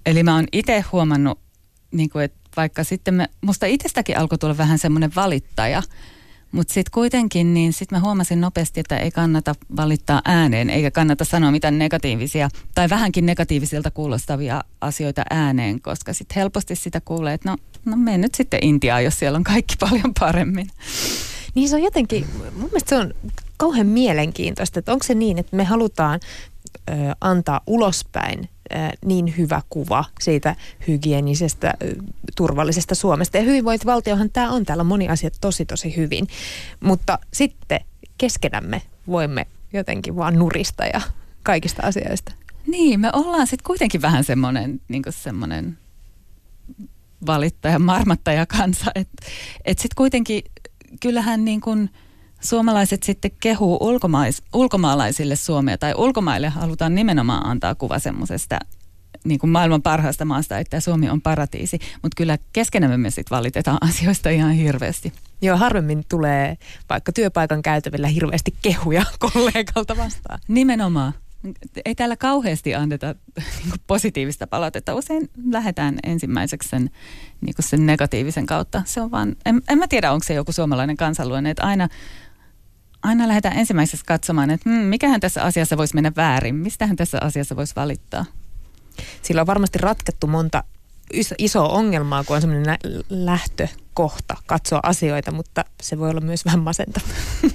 Eli 0.07 0.23
mä 0.23 0.35
oon 0.35 0.46
itse 0.53 0.85
huomannut, 0.92 1.40
niin 1.90 2.11
kuin, 2.11 2.25
että 2.25 2.39
vaikka 2.57 2.85
sitten 2.85 3.15
me, 3.15 3.29
musta 3.41 3.67
itsestäkin 3.67 4.19
alkoi 4.19 4.39
tulla 4.39 4.57
vähän 4.57 4.79
semmoinen 4.79 5.11
valittaja, 5.17 5.83
mutta 6.53 6.75
sitten 6.75 6.93
kuitenkin, 6.93 7.55
niin 7.55 7.73
sitten 7.73 7.99
mä 7.99 8.05
huomasin 8.05 8.41
nopeasti, 8.41 8.81
että 8.81 8.99
ei 8.99 9.11
kannata 9.11 9.55
valittaa 9.77 10.23
ääneen, 10.25 10.71
eikä 10.71 10.91
kannata 10.91 11.25
sanoa 11.25 11.51
mitään 11.51 11.79
negatiivisia 11.79 12.49
tai 12.75 12.91
vähänkin 12.91 13.27
negatiivisilta 13.27 13.91
kuulostavia 13.91 14.65
asioita 14.81 15.23
ääneen, 15.31 15.81
koska 15.81 16.13
sitten 16.13 16.35
helposti 16.35 16.77
sitä 16.77 17.01
kuulee, 17.01 17.35
että 17.35 17.51
no, 17.51 17.57
no 17.85 17.97
mene 17.97 18.19
nyt 18.19 18.35
sitten 18.35 18.65
Intiaan, 18.65 19.05
jos 19.05 19.19
siellä 19.19 19.37
on 19.37 19.45
kaikki 19.45 19.75
paljon 19.91 20.15
paremmin. 20.21 20.71
Niin 21.55 21.69
se 21.69 21.77
on 21.77 21.83
jotenkin, 21.83 22.27
mun 22.57 22.65
mielestä 22.65 22.89
se 22.89 22.97
on 22.97 23.15
kauhean 23.57 23.87
mielenkiintoista, 23.87 24.79
että 24.79 24.93
onko 24.93 25.05
se 25.05 25.15
niin, 25.15 25.39
että 25.39 25.57
me 25.57 25.65
halutaan 25.65 26.21
antaa 27.20 27.61
ulospäin 27.66 28.48
niin 29.04 29.35
hyvä 29.38 29.62
kuva 29.70 30.04
siitä 30.20 30.56
hygienisestä, 30.88 31.74
turvallisesta 32.37 32.94
Suomesta. 32.94 33.37
Ja 33.37 33.42
hyvinvointivaltiohan 33.42 34.30
tämä 34.30 34.50
on, 34.50 34.64
täällä 34.64 34.80
on 34.80 34.87
moni 34.87 35.09
asia 35.09 35.30
tosi 35.40 35.66
tosi 35.66 35.96
hyvin, 35.96 36.26
mutta 36.80 37.18
sitten 37.33 37.80
keskenämme 38.18 38.83
voimme 39.06 39.46
jotenkin 39.72 40.16
vaan 40.16 40.35
nurista 40.38 40.85
ja 40.85 41.00
kaikista 41.42 41.83
asioista. 41.83 42.33
Niin, 42.66 43.00
me 43.00 43.11
ollaan 43.12 43.46
sitten 43.46 43.66
kuitenkin 43.66 44.02
vähän 44.02 44.24
semmoinen 44.24 44.80
niin 44.88 45.02
semmoinen 45.11 45.78
valittaja, 47.26 47.78
marmattaja 47.78 48.46
kansa, 48.46 48.90
että 48.94 49.26
et 49.64 49.78
sitten 49.78 49.96
kuitenkin 49.96 50.42
kyllähän 51.00 51.44
niin 51.44 51.61
kuin 51.61 51.90
suomalaiset 52.40 53.03
sitten 53.03 53.31
kehuu 53.40 53.79
ulkomais, 53.81 54.42
ulkomaalaisille 54.53 55.37
Suomea 55.37 55.79
tai 55.79 55.94
ulkomaille 55.96 56.48
halutaan 56.48 56.94
nimenomaan 56.94 57.46
antaa 57.46 57.74
kuva 57.74 57.98
semmoisesta 57.98 58.59
niin 59.24 59.38
kuin 59.38 59.50
maailman 59.50 59.83
parhaasta 59.83 60.24
maasta, 60.24 60.59
että 60.59 60.81
Suomi 60.81 61.09
on 61.11 61.20
paratiisi, 61.20 61.79
mutta 62.03 62.16
kyllä 62.16 62.38
keskenämme 62.53 62.96
me 62.96 63.11
sitten 63.11 63.37
valitetaan 63.37 63.79
asioista 63.88 64.31
ihan 64.31 64.53
hirveästi. 64.53 65.12
Joo, 65.42 65.57
harvemmin 65.57 66.05
tulee 66.09 66.57
vaikka 66.88 67.12
työpaikan 67.12 67.62
käytävillä 67.62 68.09
hirveästi 68.09 68.55
kehuja 68.62 69.05
kollegalta 69.33 69.96
vastaan. 69.96 70.38
Nimenomaan. 70.48 71.12
Ei 71.85 71.94
täällä 71.94 72.16
kauheasti 72.16 72.74
anneta 72.74 73.14
niin 73.64 73.74
positiivista 73.87 74.46
palautetta. 74.46 74.94
Usein 74.94 75.31
lähdetään 75.50 75.98
ensimmäiseksi 76.03 76.68
sen, 76.68 76.90
niin 77.40 77.55
sen 77.61 77.87
negatiivisen 77.87 78.46
kautta. 78.46 78.83
Se 78.85 79.00
on 79.00 79.11
vaan, 79.11 79.37
en, 79.46 79.62
en 79.68 79.79
mä 79.79 79.88
tiedä, 79.88 80.12
onko 80.12 80.24
se 80.24 80.35
joku 80.35 80.53
suomalainen 80.53 80.96
kansanluonne, 80.96 81.50
että 81.50 81.66
aina, 81.66 81.88
aina 83.03 83.29
lähdetään 83.29 83.59
ensimmäiseksi 83.59 84.05
katsomaan, 84.07 84.51
että 84.51 84.71
hmm, 84.71 84.79
mikähän 84.79 85.21
tässä 85.21 85.43
asiassa 85.43 85.77
voisi 85.77 85.95
mennä 85.95 86.13
väärin, 86.17 86.55
mistähän 86.55 86.97
tässä 86.97 87.19
asiassa 87.21 87.57
voisi 87.57 87.77
valittaa. 87.77 88.25
Sillä 89.23 89.41
on 89.41 89.47
varmasti 89.47 89.79
ratkettu 89.79 90.27
monta 90.27 90.65
iso 91.39 91.67
ongelmaa, 91.67 92.25
kun 92.25 92.37
on 92.37 92.43
semmoinen 92.43 92.79
lähtökohta 93.11 94.37
katsoa 94.47 94.81
asioita, 94.83 95.33
mutta 95.33 95.65
se 95.83 95.99
voi 95.99 96.11
olla 96.11 96.21
myös 96.21 96.45
vähän 96.45 96.61
masenta. 96.61 97.01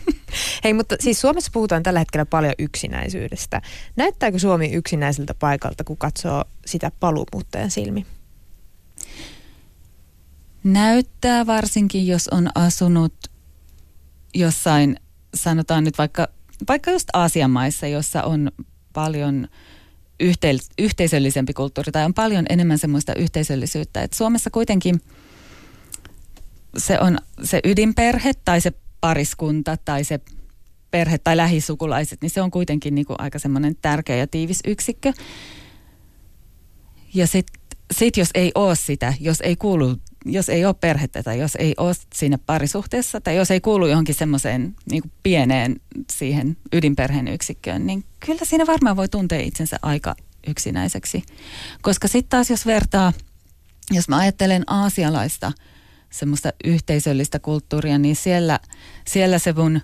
Hei, 0.64 0.74
mutta 0.74 0.96
siis 1.00 1.22
Suomessa 1.22 1.52
puhutaan 1.54 1.84
tällä 1.84 2.00
hetkellä 2.00 2.26
paljon 2.26 2.54
yksinäisyydestä. 2.60 3.62
Näyttääkö 3.96 4.40
Suomi 4.40 4.74
yksinäiseltä 4.74 5.34
paikalta, 5.34 5.84
kun 5.84 5.98
katsoo 5.98 6.44
sitä 6.66 6.92
paluumuuttajan 7.00 7.72
silmi? 7.72 8.06
Näyttää 10.64 11.46
varsinkin, 11.46 12.08
jos 12.08 12.28
on 12.28 12.50
asunut 12.56 13.14
jossain, 14.34 15.00
sanotaan 15.36 15.84
nyt 15.84 15.98
vaikka, 15.98 16.28
vaikka 16.68 16.92
just 16.92 17.10
Aasian 17.14 17.52
maissa, 17.52 17.88
jossa 17.88 18.24
on 18.24 18.52
paljon 18.94 19.48
yhteis- 20.20 20.70
yhteisöllisempi 20.80 21.54
kulttuuri 21.54 21.92
tai 21.92 22.06
on 22.06 22.14
paljon 22.14 22.46
enemmän 22.50 22.80
semmoista 22.80 23.16
yhteisöllisyyttä. 23.16 24.04
Et 24.04 24.14
Suomessa 24.14 24.50
kuitenkin 24.50 25.02
se 26.78 27.00
on 27.00 27.18
se 27.44 27.60
ydinperhe 27.64 28.32
tai 28.46 28.62
se 28.62 28.72
pariskunta 29.02 29.78
tai 29.86 30.04
se 30.04 30.20
perhe 30.92 31.18
tai 31.18 31.38
lähisukulaiset, 31.38 32.22
niin 32.22 32.30
se 32.30 32.42
on 32.42 32.52
kuitenkin 32.52 32.96
niin 32.96 33.06
aika 33.18 33.40
semmoinen 33.40 33.76
tärkeä 33.82 34.16
ja 34.16 34.28
tiivis 34.28 34.60
yksikkö. 34.68 35.14
Ja 37.14 37.28
sitten 37.28 37.62
sit 37.94 38.18
jos 38.18 38.30
ei 38.34 38.52
ole 38.56 38.76
sitä, 38.76 39.14
jos 39.20 39.42
ei 39.42 39.56
kuulu, 39.56 39.98
jos 40.26 40.50
ei 40.50 40.66
ole 40.66 40.74
perhettä 40.74 41.24
tai 41.24 41.40
jos 41.40 41.56
ei 41.56 41.74
ole 41.78 41.96
siinä 42.14 42.38
parisuhteessa 42.38 43.22
tai 43.22 43.36
jos 43.36 43.52
ei 43.52 43.62
kuulu 43.62 43.88
johonkin 43.88 44.16
semmoiseen 44.16 44.76
niin 44.92 45.04
pieneen 45.24 45.82
siihen 46.12 46.58
ydinperheen 46.74 47.28
yksikköön, 47.28 47.86
niin 47.86 48.04
kyllä 48.26 48.46
siinä 48.46 48.68
varmaan 48.68 48.96
voi 48.96 49.10
tuntea 49.10 49.40
itsensä 49.40 49.80
aika 49.82 50.16
yksinäiseksi. 50.48 51.24
Koska 51.82 52.08
sitten 52.08 52.30
taas 52.30 52.50
jos 52.50 52.66
vertaa, 52.66 53.14
jos 53.92 54.10
mä 54.10 54.18
ajattelen 54.18 54.64
aasialaista 54.68 55.52
semmoista 56.10 56.54
yhteisöllistä 56.64 57.40
kulttuuria, 57.40 57.98
niin 57.98 58.16
siellä, 58.16 58.60
siellä 59.08 59.40
se 59.40 59.54
mun 59.54 59.82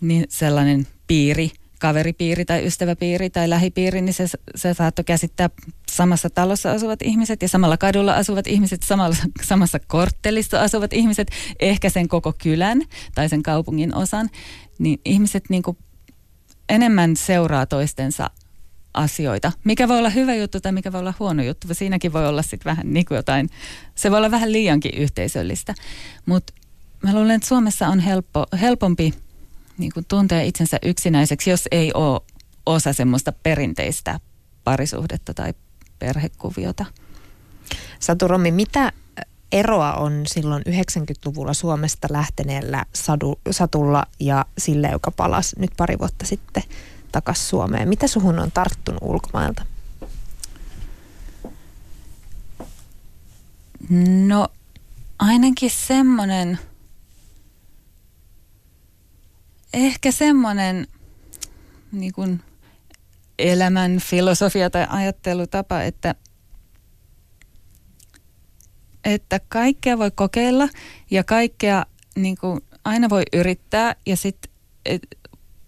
niin 0.00 0.24
sellainen 0.28 0.86
piiri, 1.06 1.50
kaveripiiri 1.80 2.44
tai 2.44 2.66
ystäväpiiri 2.66 3.30
tai 3.30 3.50
lähipiiri, 3.50 4.00
niin 4.00 4.14
se, 4.14 4.26
se 4.56 4.74
saattoi 4.74 5.04
käsittää 5.04 5.50
samassa 5.90 6.30
talossa 6.30 6.72
asuvat 6.72 7.02
ihmiset 7.02 7.42
ja 7.42 7.48
samalla 7.48 7.76
kadulla 7.76 8.14
asuvat 8.14 8.46
ihmiset, 8.46 8.82
samalla, 8.82 9.16
samassa 9.42 9.78
korttelissa 9.78 10.60
asuvat 10.60 10.92
ihmiset, 10.92 11.30
ehkä 11.60 11.90
sen 11.90 12.08
koko 12.08 12.34
kylän 12.42 12.82
tai 13.14 13.28
sen 13.28 13.42
kaupungin 13.42 13.94
osan, 13.94 14.30
niin 14.78 15.00
ihmiset 15.04 15.44
niin 15.48 15.62
kuin 15.62 15.76
enemmän 16.68 17.16
seuraa 17.16 17.66
toistensa 17.66 18.30
asioita, 18.94 19.52
mikä 19.64 19.88
voi 19.88 19.98
olla 19.98 20.10
hyvä 20.10 20.34
juttu 20.34 20.60
tai 20.60 20.72
mikä 20.72 20.92
voi 20.92 21.00
olla 21.00 21.14
huono 21.18 21.42
juttu. 21.42 21.74
Siinäkin 21.74 22.12
voi 22.12 22.28
olla 22.28 22.42
sitten 22.42 22.64
vähän 22.64 22.92
niin 22.92 23.04
kuin 23.04 23.16
jotain, 23.16 23.48
se 23.94 24.10
voi 24.10 24.16
olla 24.18 24.30
vähän 24.30 24.52
liiankin 24.52 24.94
yhteisöllistä. 24.94 25.74
Mutta 26.26 26.52
mä 27.02 27.14
luulen, 27.14 27.30
että 27.30 27.48
Suomessa 27.48 27.88
on 27.88 28.00
helppo, 28.00 28.46
helpompi 28.60 29.14
niin 29.80 29.92
kuin 29.94 30.06
tuntea 30.08 30.42
itsensä 30.42 30.78
yksinäiseksi, 30.82 31.50
jos 31.50 31.68
ei 31.70 31.92
ole 31.94 32.20
osa 32.66 32.92
semmoista 32.92 33.32
perinteistä 33.32 34.20
parisuhdetta 34.64 35.34
tai 35.34 35.54
perhekuviota. 35.98 36.86
Satu 38.00 38.28
Rommi, 38.28 38.50
mitä 38.50 38.92
eroa 39.52 39.92
on 39.92 40.22
silloin 40.26 40.62
90-luvulla 40.68 41.54
Suomesta 41.54 42.08
lähteneellä 42.10 42.84
sadu, 42.94 43.40
Satulla 43.50 44.06
ja 44.20 44.46
sille, 44.58 44.88
joka 44.88 45.10
palasi 45.10 45.56
nyt 45.60 45.70
pari 45.76 45.98
vuotta 45.98 46.26
sitten 46.26 46.62
takaisin 47.12 47.46
Suomeen? 47.46 47.88
Mitä 47.88 48.06
suhun 48.06 48.38
on 48.38 48.52
tarttunut 48.52 49.02
ulkomailta? 49.02 49.62
No 54.26 54.48
ainakin 55.18 55.70
semmoinen– 55.70 56.58
ehkä 59.74 60.12
semmoinen 60.12 60.86
niin 61.92 62.12
kuin 62.12 62.40
elämän 63.38 63.98
filosofia 63.98 64.70
tai 64.70 64.86
ajattelutapa, 64.90 65.82
että, 65.82 66.14
että 69.04 69.40
kaikkea 69.48 69.98
voi 69.98 70.10
kokeilla 70.10 70.68
ja 71.10 71.24
kaikkea 71.24 71.86
niin 72.16 72.36
kuin 72.36 72.60
aina 72.84 73.10
voi 73.10 73.22
yrittää 73.32 73.96
ja 74.06 74.16
sitten 74.16 74.52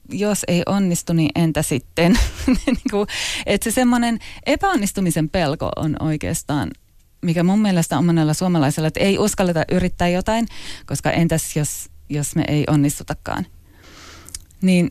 jos 0.08 0.44
ei 0.48 0.62
onnistu, 0.66 1.12
niin 1.12 1.30
entä 1.34 1.62
sitten? 1.62 2.12
niin 2.66 3.06
että 3.46 3.64
se 3.70 3.74
semmoinen 3.74 4.18
epäonnistumisen 4.46 5.28
pelko 5.28 5.70
on 5.76 5.96
oikeastaan 6.00 6.70
mikä 7.22 7.42
mun 7.42 7.58
mielestä 7.58 7.98
on 7.98 8.06
monella 8.06 8.34
suomalaisella, 8.34 8.88
että 8.88 9.00
ei 9.00 9.18
uskalleta 9.18 9.64
yrittää 9.70 10.08
jotain, 10.08 10.46
koska 10.86 11.10
entäs 11.10 11.56
jos, 11.56 11.90
jos 12.08 12.36
me 12.36 12.44
ei 12.48 12.64
onnistutakaan. 12.68 13.46
Niin 14.62 14.90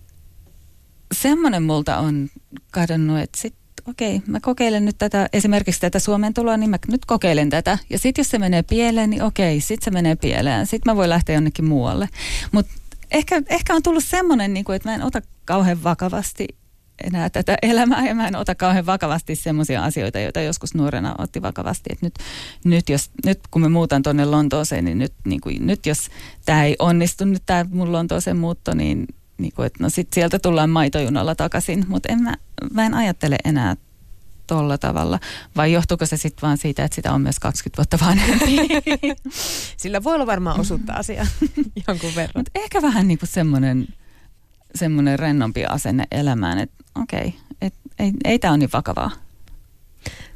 semmoinen 1.13 1.63
multa 1.63 1.97
on 1.97 2.29
kadonnut, 2.71 3.19
että 3.19 3.41
sit 3.41 3.55
okei, 3.88 4.15
okay, 4.15 4.27
mä 4.27 4.39
kokeilen 4.39 4.86
nyt 4.86 4.97
tätä, 4.97 5.29
esimerkiksi 5.34 5.81
tätä 5.81 5.99
Suomen 5.99 6.34
tuloa, 6.34 6.57
niin 6.57 6.69
mä 6.69 6.77
nyt 6.88 7.05
kokeilen 7.05 7.49
tätä. 7.49 7.77
Ja 7.89 7.99
sitten 7.99 8.23
jos 8.23 8.29
se 8.29 8.39
menee 8.39 8.63
pieleen, 8.63 9.10
niin 9.10 9.23
okei, 9.23 9.62
sitten 9.62 9.86
se 9.86 9.91
menee 9.91 10.15
pieleen. 10.15 10.67
Sitten 10.67 10.91
mä 10.91 10.95
voin 10.95 11.10
lähteä 11.10 11.36
jonnekin 11.36 11.65
muualle. 11.65 12.10
Mutta 12.51 12.71
ehkä, 13.12 13.41
ehkä 13.49 13.75
on 13.75 13.84
tullut 13.84 14.03
semmoinen, 14.03 14.53
niin 14.53 14.65
kuin, 14.65 14.75
että 14.75 14.89
mä 14.89 14.95
en 14.95 15.03
ota 15.03 15.21
kauhean 15.45 15.84
vakavasti 15.84 16.47
enää 17.03 17.29
tätä 17.29 17.57
elämää 17.62 18.07
ja 18.07 18.15
mä 18.15 18.27
en 18.27 18.36
ota 18.36 18.55
kauhean 18.55 18.86
vakavasti 18.86 19.36
semmoisia 19.36 19.84
asioita, 19.84 20.19
joita 20.19 20.41
joskus 20.41 20.75
nuorena 20.75 21.15
otti 21.17 21.41
vakavasti. 21.41 21.89
Et 21.89 22.01
nyt, 22.01 22.13
nyt, 22.63 22.89
jos, 22.89 23.10
nyt 23.25 23.39
kun 23.51 23.62
me 23.62 23.69
muutan 23.69 24.03
tuonne 24.03 24.25
Lontooseen, 24.25 24.86
niin 24.86 24.97
nyt, 24.97 25.13
niin 25.25 25.41
kuin, 25.41 25.67
nyt 25.67 25.86
jos 25.86 26.10
tämä 26.45 26.63
ei 26.63 26.75
onnistu, 26.79 27.25
nyt 27.25 27.43
tämä 27.45 27.65
mun 27.69 27.91
Lontooseen 27.91 28.38
muutto, 28.38 28.73
niin 28.73 29.07
niin 29.41 29.54
kuin, 29.56 29.65
että 29.65 29.84
no 29.84 29.89
sit 29.89 30.13
sieltä 30.13 30.39
tullaan 30.39 30.69
maitojunalla 30.69 31.36
takaisin, 31.36 31.86
mutta 31.88 32.10
en 32.12 32.23
mä, 32.23 32.34
mä 32.73 32.86
en 32.86 32.93
ajattele 32.93 33.38
enää 33.45 33.75
tolla 34.47 34.77
tavalla. 34.77 35.19
Vai 35.56 35.71
johtuuko 35.71 36.06
se 36.06 36.17
sitten 36.17 36.41
vaan 36.41 36.58
siitä, 36.58 36.84
että 36.84 36.95
sitä 36.95 37.13
on 37.13 37.21
myös 37.21 37.39
20 37.39 37.77
vuotta 37.77 38.06
vanhempi? 38.06 38.58
Sillä 39.77 40.04
voi 40.04 40.15
olla 40.15 40.25
varmaan 40.25 40.60
osuutta 40.60 40.93
asia 40.93 41.27
jonkun 41.88 42.15
verran. 42.15 42.34
Mut 42.36 42.49
ehkä 42.56 42.82
vähän 42.82 43.08
niin 43.08 43.19
kuin 43.19 43.30
semmoinen 43.30 43.88
semmoinen 44.75 45.19
rennompi 45.19 45.65
asenne 45.65 46.04
elämään, 46.12 46.60
että 46.60 46.84
okei, 46.95 47.27
okay, 47.27 47.32
et, 47.62 47.73
ei, 47.99 48.12
ei 48.25 48.39
tämä 48.39 48.51
ole 48.51 48.58
niin 48.58 48.69
vakavaa. 48.73 49.12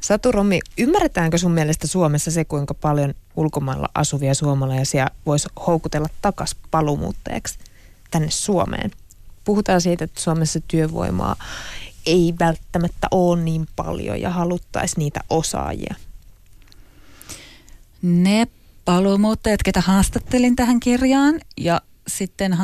Satu 0.00 0.32
Romi, 0.32 0.60
ymmärretäänkö 0.78 1.38
sun 1.38 1.52
mielestä 1.52 1.86
Suomessa 1.86 2.30
se, 2.30 2.44
kuinka 2.44 2.74
paljon 2.74 3.14
ulkomailla 3.36 3.88
asuvia 3.94 4.34
suomalaisia 4.34 5.10
voisi 5.26 5.48
houkutella 5.66 6.08
takaisin 6.22 6.58
palumuuttajaksi? 6.70 7.58
Tänne 8.16 8.30
Suomeen. 8.30 8.90
Puhutaan 9.44 9.80
siitä, 9.80 10.04
että 10.04 10.20
Suomessa 10.20 10.60
työvoimaa 10.68 11.36
ei 12.06 12.34
välttämättä 12.38 13.08
ole 13.10 13.42
niin 13.42 13.68
paljon 13.76 14.20
ja 14.20 14.30
haluttaisiin 14.30 14.98
niitä 14.98 15.20
osaajia. 15.30 15.94
Ne 18.02 18.46
paluumuuttajat, 18.84 19.62
ketä 19.62 19.80
haastattelin 19.80 20.56
tähän 20.56 20.80
kirjaan 20.80 21.40
ja 21.56 21.80
sitten 22.08 22.56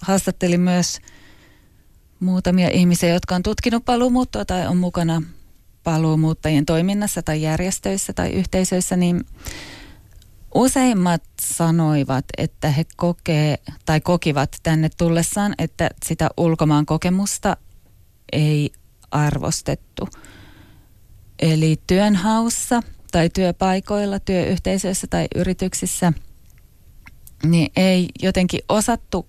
haastattelin 0.00 0.60
myös 0.60 0.98
muutamia 2.20 2.70
ihmisiä, 2.70 3.08
jotka 3.08 3.34
on 3.34 3.42
tutkinut 3.42 3.84
paluumuuttoa 3.84 4.44
tai 4.44 4.66
on 4.66 4.76
mukana 4.76 5.22
paluumuuttajien 5.84 6.66
toiminnassa 6.66 7.22
tai 7.22 7.42
järjestöissä 7.42 8.12
tai 8.12 8.30
yhteisöissä, 8.30 8.96
niin 8.96 9.26
useimmat 10.54 11.22
sanoivat, 11.40 12.24
että 12.38 12.70
he 12.70 12.84
kokee 12.96 13.58
tai 13.84 14.00
kokivat 14.00 14.56
tänne 14.62 14.90
tullessaan, 14.96 15.54
että 15.58 15.90
sitä 16.06 16.28
ulkomaan 16.36 16.86
kokemusta 16.86 17.56
ei 18.32 18.72
arvostettu. 19.10 20.08
Eli 21.38 21.80
työnhaussa 21.86 22.82
tai 23.12 23.30
työpaikoilla, 23.30 24.20
työyhteisöissä 24.20 25.06
tai 25.06 25.26
yrityksissä, 25.34 26.12
niin 27.44 27.72
ei 27.76 28.08
jotenkin 28.22 28.60
osattu 28.68 29.28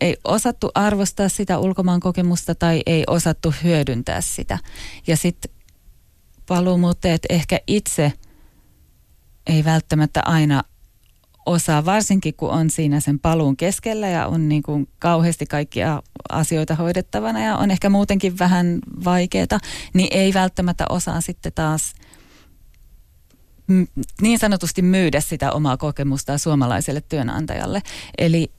ei 0.00 0.16
osattu 0.24 0.70
arvostaa 0.74 1.28
sitä 1.28 1.58
ulkomaan 1.58 2.00
kokemusta 2.00 2.54
tai 2.54 2.82
ei 2.86 3.04
osattu 3.06 3.54
hyödyntää 3.64 4.20
sitä. 4.20 4.58
Ja 5.06 5.16
sitten 5.16 5.50
paluumuuttajat 6.48 7.22
ehkä 7.30 7.60
itse 7.66 8.12
ei 9.46 9.64
välttämättä 9.64 10.22
aina 10.24 10.62
osaa, 11.46 11.84
varsinkin 11.84 12.34
kun 12.34 12.50
on 12.50 12.70
siinä 12.70 13.00
sen 13.00 13.18
paluun 13.18 13.56
keskellä 13.56 14.08
ja 14.08 14.26
on 14.26 14.48
niin 14.48 14.62
kuin 14.62 14.88
kauheasti 14.98 15.46
kaikkia 15.46 16.02
asioita 16.30 16.74
hoidettavana 16.74 17.44
ja 17.44 17.56
on 17.56 17.70
ehkä 17.70 17.88
muutenkin 17.88 18.38
vähän 18.38 18.78
vaikeaa, 19.04 19.60
niin 19.94 20.08
ei 20.10 20.34
välttämättä 20.34 20.84
osaa 20.88 21.20
sitten 21.20 21.52
taas 21.54 21.92
niin 24.22 24.38
sanotusti 24.38 24.82
myydä 24.82 25.20
sitä 25.20 25.52
omaa 25.52 25.76
kokemusta 25.76 26.38
suomalaiselle 26.38 27.02
työnantajalle. 27.08 27.82
Eli 28.18 28.52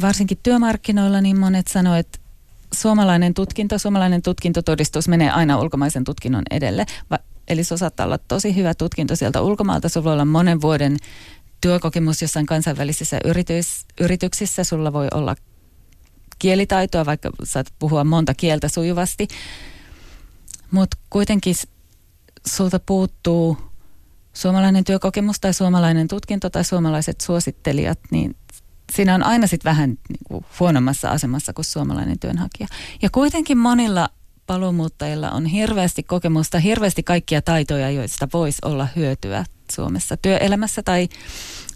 varsinkin 0.00 0.38
työmarkkinoilla 0.42 1.20
niin 1.20 1.38
monet 1.38 1.66
sanoivat, 1.66 2.06
että 2.06 2.27
suomalainen 2.74 3.34
tutkinto, 3.34 3.78
suomalainen 3.78 4.22
tutkintotodistus 4.22 5.08
menee 5.08 5.30
aina 5.30 5.60
ulkomaisen 5.60 6.04
tutkinnon 6.04 6.42
edelle. 6.50 6.86
Va- 7.10 7.18
eli 7.48 7.64
se 7.64 7.76
saattaa 7.76 8.06
olla 8.06 8.18
tosi 8.18 8.56
hyvä 8.56 8.74
tutkinto 8.74 9.16
sieltä 9.16 9.42
ulkomaalta. 9.42 9.88
Sulla 9.88 10.04
voi 10.04 10.12
olla 10.12 10.24
monen 10.24 10.60
vuoden 10.60 10.96
työkokemus 11.60 12.22
jossain 12.22 12.46
kansainvälisissä 12.46 13.18
yritys, 13.24 13.84
yrityksissä. 14.00 14.64
Sulla 14.64 14.92
voi 14.92 15.08
olla 15.14 15.36
kielitaitoa, 16.38 17.06
vaikka 17.06 17.30
saat 17.44 17.66
puhua 17.78 18.04
monta 18.04 18.34
kieltä 18.34 18.68
sujuvasti. 18.68 19.28
Mutta 20.70 20.96
kuitenkin 21.10 21.54
sulta 22.46 22.78
puuttuu 22.78 23.56
suomalainen 24.32 24.84
työkokemus 24.84 25.40
tai 25.40 25.54
suomalainen 25.54 26.08
tutkinto 26.08 26.50
tai 26.50 26.64
suomalaiset 26.64 27.20
suosittelijat, 27.20 27.98
niin 28.10 28.36
siinä 28.92 29.14
on 29.14 29.22
aina 29.22 29.46
sitten 29.46 29.70
vähän 29.70 29.90
niin 29.90 30.18
kuin 30.28 30.44
huonommassa 30.60 31.10
asemassa 31.10 31.52
kuin 31.52 31.64
suomalainen 31.64 32.18
työnhakija. 32.18 32.68
Ja 33.02 33.10
kuitenkin 33.10 33.58
monilla 33.58 34.08
paluumuuttajilla 34.46 35.30
on 35.30 35.46
hirveästi 35.46 36.02
kokemusta, 36.02 36.58
hirveästi 36.58 37.02
kaikkia 37.02 37.42
taitoja, 37.42 37.90
joista 37.90 38.28
voisi 38.32 38.58
olla 38.64 38.88
hyötyä 38.96 39.44
Suomessa 39.72 40.16
työelämässä 40.16 40.82
tai 40.82 41.08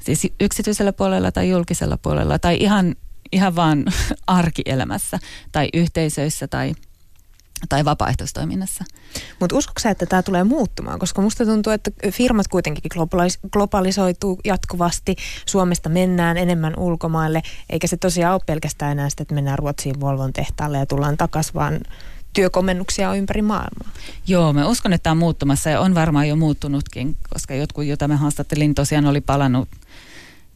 siis 0.01 0.33
yksityisellä 0.41 0.93
puolella 0.93 1.33
tai 1.33 1.51
julkisella 1.51 1.97
puolella 1.97 2.39
tai 2.39 2.57
ihan, 2.61 2.95
ihan 3.33 3.57
vaan 3.57 3.85
arkielämässä 4.27 5.19
tai 5.53 5.69
yhteisöissä 5.75 6.49
tai 6.49 6.75
tai 7.69 7.85
vapaaehtoistoiminnassa. 7.85 8.85
Mutta 9.41 9.57
uskoksa, 9.57 9.91
että 9.91 10.07
tämä 10.07 10.23
tulee 10.23 10.45
muuttumaan? 10.45 10.99
Koska 10.99 11.23
musta 11.23 11.45
tuntuu, 11.45 11.73
että 11.73 11.91
firmat 12.11 12.49
kuitenkin 12.49 12.91
globalis- 12.95 13.51
globalisoituu 13.53 14.41
jatkuvasti. 14.45 15.17
Suomesta 15.47 15.89
mennään 15.89 16.37
enemmän 16.37 16.75
ulkomaille, 16.79 17.43
eikä 17.71 17.87
se 17.87 17.97
tosiaan 17.97 18.35
ole 18.35 18.41
pelkästään 18.47 18.93
enää 18.93 19.11
sitä, 19.11 19.23
että 19.23 19.35
mennään 19.35 19.59
Ruotsiin 19.59 20.01
Volvon 20.01 20.33
tehtaalle 20.33 20.79
ja 20.79 20.87
tullaan 20.87 21.17
takaisin, 21.17 21.55
vaan 21.55 21.81
työkomennuksia 22.33 23.11
on 23.11 23.19
ympäri 23.19 23.43
maailmaa. 23.43 23.91
Joo, 24.27 24.53
me 24.53 24.65
uskon, 24.67 24.93
että 24.93 25.03
tämä 25.03 25.13
on 25.13 25.19
muuttumassa 25.19 25.71
ja 25.71 25.81
on 25.81 25.95
varmaan 25.95 26.29
jo 26.29 26.37
muuttunutkin, 26.37 27.17
koska 27.33 27.55
jotkut, 27.55 27.85
joita 27.85 28.09
me 28.09 28.17
haastattelin, 28.17 28.75
tosiaan 28.75 29.07
oli 29.07 29.21
palannut 29.21 29.69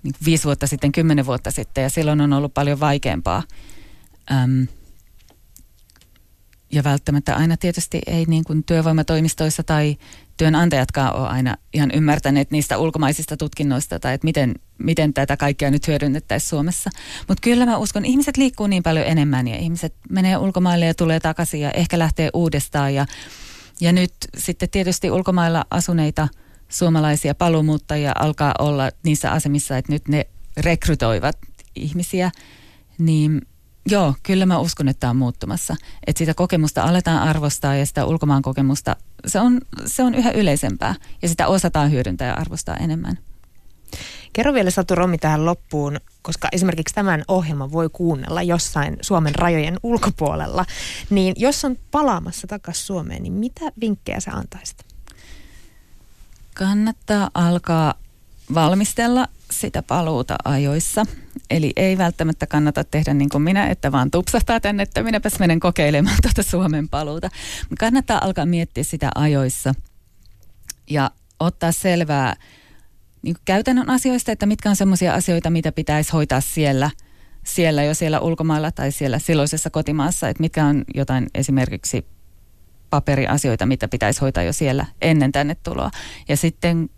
niin 0.03 0.15
viisi 0.25 0.45
vuotta 0.45 0.67
sitten, 0.67 0.93
kymmenen 0.93 1.27
vuotta 1.27 1.51
sitten 1.51 1.83
ja 1.83 1.91
silloin 1.91 2.21
on 2.21 2.33
ollut 2.33 2.55
paljon 2.55 2.81
vaikeampaa. 2.81 3.43
Öm, 4.31 4.67
ja 6.73 6.85
välttämättä 6.85 7.37
aina 7.37 7.57
tietysti 7.57 8.01
ei 8.07 8.25
niin 8.25 8.45
kuin 8.45 8.65
työvoimatoimistoissa 8.65 9.63
tai 9.63 9.97
työnantajatkaan 10.37 11.17
ole 11.17 11.29
aina 11.29 11.57
ihan 11.73 11.91
ymmärtäneet 11.91 12.51
niistä 12.51 12.79
ulkomaisista 12.79 13.37
tutkinnoista 13.37 14.01
tai 14.01 14.15
että 14.15 14.25
miten, 14.25 14.55
miten 14.79 15.15
tätä 15.15 15.37
kaikkea 15.37 15.71
nyt 15.71 15.89
hyödynnettäisiin 15.89 16.49
Suomessa. 16.49 16.91
Mutta 17.29 17.41
kyllä 17.43 17.67
mä 17.67 17.77
uskon, 17.77 18.05
ihmiset 18.05 18.37
liikkuu 18.37 18.67
niin 18.67 18.83
paljon 18.83 19.07
enemmän 19.07 19.49
ja 19.49 19.57
ihmiset 19.57 19.95
menee 20.11 20.37
ulkomaille 20.37 20.87
ja 20.87 20.95
tulee 20.95 21.21
takaisin 21.21 21.61
ja 21.61 21.71
ehkä 21.71 21.99
lähtee 21.99 22.31
uudestaan 22.35 22.95
ja, 22.95 23.07
ja 23.81 23.93
nyt 23.93 24.13
sitten 24.39 24.71
tietysti 24.71 25.11
ulkomailla 25.11 25.65
asuneita 25.71 26.29
suomalaisia 26.69 27.35
paluumuuttajia 27.35 28.13
alkaa 28.19 28.55
olla 28.59 28.91
niissä 29.03 29.33
asemissa, 29.33 29.77
että 29.77 29.93
nyt 29.93 30.09
ne 30.09 30.27
rekrytoivat 30.57 31.39
ihmisiä, 31.75 32.31
niin 32.99 33.43
Joo, 33.89 34.15
kyllä 34.23 34.47
mä 34.47 34.59
uskon, 34.59 34.89
että 34.89 35.01
tämä 35.01 35.11
on 35.11 35.17
muuttumassa. 35.17 35.77
Että 36.07 36.19
sitä 36.19 36.35
kokemusta 36.35 36.83
aletaan 36.83 37.29
arvostaa 37.29 37.75
ja 37.75 37.87
sitä 37.87 38.05
ulkomaan 38.05 38.43
kokemusta, 38.43 38.97
se 39.27 39.41
on, 39.41 39.61
se 39.87 40.03
on 40.03 40.15
yhä 40.15 40.31
yleisempää 40.31 40.95
ja 41.23 41.29
sitä 41.29 41.47
osataan 41.47 41.91
hyödyntää 41.91 42.29
ja 42.29 42.35
arvostaa 42.35 42.77
enemmän. 42.77 43.19
Kerro 44.33 44.55
vielä 44.55 44.71
Satu 44.71 44.95
Romi 44.95 45.19
tähän 45.19 45.45
loppuun, 45.45 46.01
koska 46.23 46.49
esimerkiksi 46.53 46.95
tämän 46.95 47.25
ohjelman 47.29 47.73
voi 47.73 47.89
kuunnella 47.93 48.43
jossain 48.43 48.97
Suomen 49.01 49.35
rajojen 49.35 49.81
ulkopuolella. 49.83 50.65
Niin 51.11 51.35
jos 51.37 51.65
on 51.65 51.77
palaamassa 51.91 52.47
takaisin 52.47 52.85
Suomeen, 52.85 53.23
niin 53.23 53.33
mitä 53.33 53.73
vinkkejä 53.81 54.21
sä 54.21 54.31
antaisit? 54.31 54.77
Kannattaa 56.55 57.31
alkaa 57.35 57.95
valmistella 58.55 59.29
sitä 59.51 59.83
paluuta 59.83 60.37
ajoissa. 60.45 61.07
Eli 61.51 61.73
ei 61.77 61.99
välttämättä 61.99 62.47
kannata 62.47 62.85
tehdä 62.85 63.15
niin 63.15 63.29
kuin 63.29 63.43
minä, 63.43 63.67
että 63.67 63.93
vaan 63.93 64.11
tupsahtaa 64.11 64.61
tänne, 64.61 64.83
että 64.83 65.03
minäpäs 65.03 65.39
menen 65.39 65.61
kokeilemaan 65.61 66.17
tuota 66.23 66.51
Suomen 66.51 66.89
paluuta. 66.89 67.31
Kannattaa 67.79 68.25
alkaa 68.25 68.47
miettiä 68.47 68.85
sitä 68.85 69.11
ajoissa 69.15 69.75
ja 70.91 71.11
ottaa 71.41 71.73
selvää 71.73 72.37
niin 73.23 73.37
käytännön 73.45 73.89
asioista, 73.89 74.33
että 74.33 74.47
mitkä 74.47 74.71
on 74.71 74.77
sellaisia 74.77 75.15
asioita, 75.15 75.51
mitä 75.51 75.73
pitäisi 75.73 76.13
hoitaa 76.13 76.41
siellä, 76.41 76.91
siellä 77.45 77.83
jo 77.83 77.95
siellä 77.95 78.21
ulkomailla 78.21 78.73
tai 78.73 78.93
siellä 78.93 79.19
silloisessa 79.19 79.71
kotimaassa, 79.71 80.29
että 80.29 80.41
mitkä 80.41 80.65
on 80.65 80.85
jotain 80.95 81.27
esimerkiksi 81.35 82.07
paperiasioita, 82.91 83.67
mitä 83.67 83.89
pitäisi 83.89 84.21
hoitaa 84.21 84.43
jo 84.43 84.53
siellä 84.53 84.87
ennen 85.03 85.33
tänne 85.33 85.55
tuloa. 85.55 85.91
Ja 86.29 86.37
sitten 86.37 86.91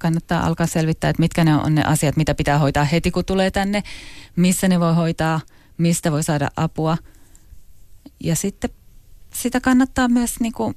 kannattaa 0.00 0.46
alkaa 0.46 0.66
selvittää, 0.66 1.10
että 1.10 1.22
mitkä 1.22 1.44
ne 1.44 1.56
on 1.56 1.74
ne 1.74 1.84
asiat, 1.84 2.16
mitä 2.16 2.34
pitää 2.34 2.58
hoitaa 2.58 2.84
heti, 2.84 3.10
kun 3.10 3.24
tulee 3.24 3.50
tänne, 3.50 3.82
missä 4.36 4.68
ne 4.68 4.80
voi 4.80 4.94
hoitaa, 4.94 5.40
mistä 5.78 6.12
voi 6.12 6.22
saada 6.22 6.50
apua. 6.56 6.96
Ja 8.20 8.36
sitten 8.36 8.70
sitä 9.34 9.60
kannattaa 9.60 10.08
myös 10.08 10.40
niin 10.40 10.52
kuin 10.52 10.74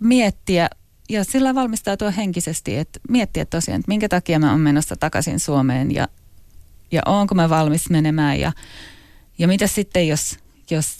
miettiä 0.00 0.68
ja 1.08 1.24
sillä 1.24 1.54
valmistautua 1.54 2.10
henkisesti, 2.10 2.76
että 2.76 3.00
miettiä 3.08 3.44
tosiaan, 3.44 3.80
että 3.80 3.88
minkä 3.88 4.08
takia 4.08 4.38
mä 4.38 4.50
oon 4.50 4.60
menossa 4.60 4.96
takaisin 4.96 5.40
Suomeen 5.40 5.94
ja, 5.94 6.08
ja 6.92 7.02
onko 7.06 7.34
mä 7.34 7.48
valmis 7.48 7.90
menemään 7.90 8.40
ja, 8.40 8.52
ja 9.38 9.48
mitä 9.48 9.66
sitten, 9.66 10.08
jos, 10.08 10.38
jos 10.70 10.96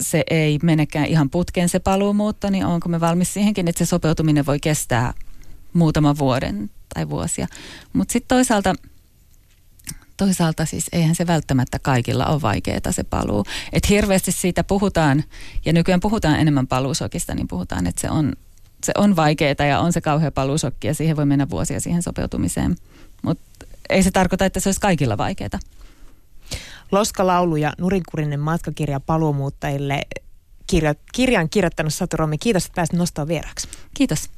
se 0.00 0.24
ei 0.30 0.58
menekään 0.62 1.06
ihan 1.06 1.30
putkeen 1.30 1.68
se 1.68 1.78
paluumuutto, 1.78 2.50
niin 2.50 2.66
onko 2.66 2.88
me 2.88 3.00
valmis 3.00 3.34
siihenkin, 3.34 3.68
että 3.68 3.78
se 3.78 3.88
sopeutuminen 3.88 4.46
voi 4.46 4.60
kestää 4.60 5.14
muutaman 5.74 6.18
vuoden 6.18 6.70
tai 6.94 7.08
vuosia. 7.08 7.46
Mutta 7.92 8.12
sitten 8.12 8.36
toisaalta, 8.36 8.74
toisaalta 10.16 10.66
siis 10.66 10.86
eihän 10.92 11.14
se 11.14 11.26
välttämättä 11.26 11.78
kaikilla 11.78 12.26
ole 12.26 12.42
vaikeaa 12.42 12.92
se 12.92 13.04
paluu. 13.04 13.44
Että 13.72 13.88
hirveästi 13.88 14.32
siitä 14.32 14.64
puhutaan, 14.64 15.24
ja 15.64 15.72
nykyään 15.72 16.00
puhutaan 16.00 16.40
enemmän 16.40 16.66
paluusokista, 16.66 17.34
niin 17.34 17.48
puhutaan, 17.48 17.86
että 17.86 18.00
se 18.00 18.10
on, 18.10 18.32
se 18.84 18.92
on 18.98 19.16
vaikeaa 19.16 19.66
ja 19.68 19.80
on 19.80 19.92
se 19.92 20.00
kauhea 20.00 20.30
paluusokki 20.30 20.86
ja 20.86 20.94
siihen 20.94 21.16
voi 21.16 21.26
mennä 21.26 21.50
vuosia 21.50 21.80
siihen 21.80 22.02
sopeutumiseen. 22.02 22.76
Mutta 23.22 23.66
ei 23.88 24.02
se 24.02 24.10
tarkoita, 24.10 24.44
että 24.44 24.60
se 24.60 24.68
olisi 24.68 24.80
kaikilla 24.80 25.18
vaikeaa. 25.18 25.58
Loskalaulu 26.92 27.56
ja 27.56 27.72
nurinkurinen 27.78 28.40
matkakirja 28.40 29.00
paluumuuttajille 29.00 30.02
kirja, 30.66 30.94
kirjan 31.12 31.48
kirjoittanut 31.48 31.94
Satu 31.94 32.16
Romi. 32.16 32.38
Kiitos, 32.38 32.64
että 32.66 32.74
pääsit 32.74 32.96
nostamaan 32.96 33.28
vieraksi. 33.28 33.68
Kiitos. 33.94 34.30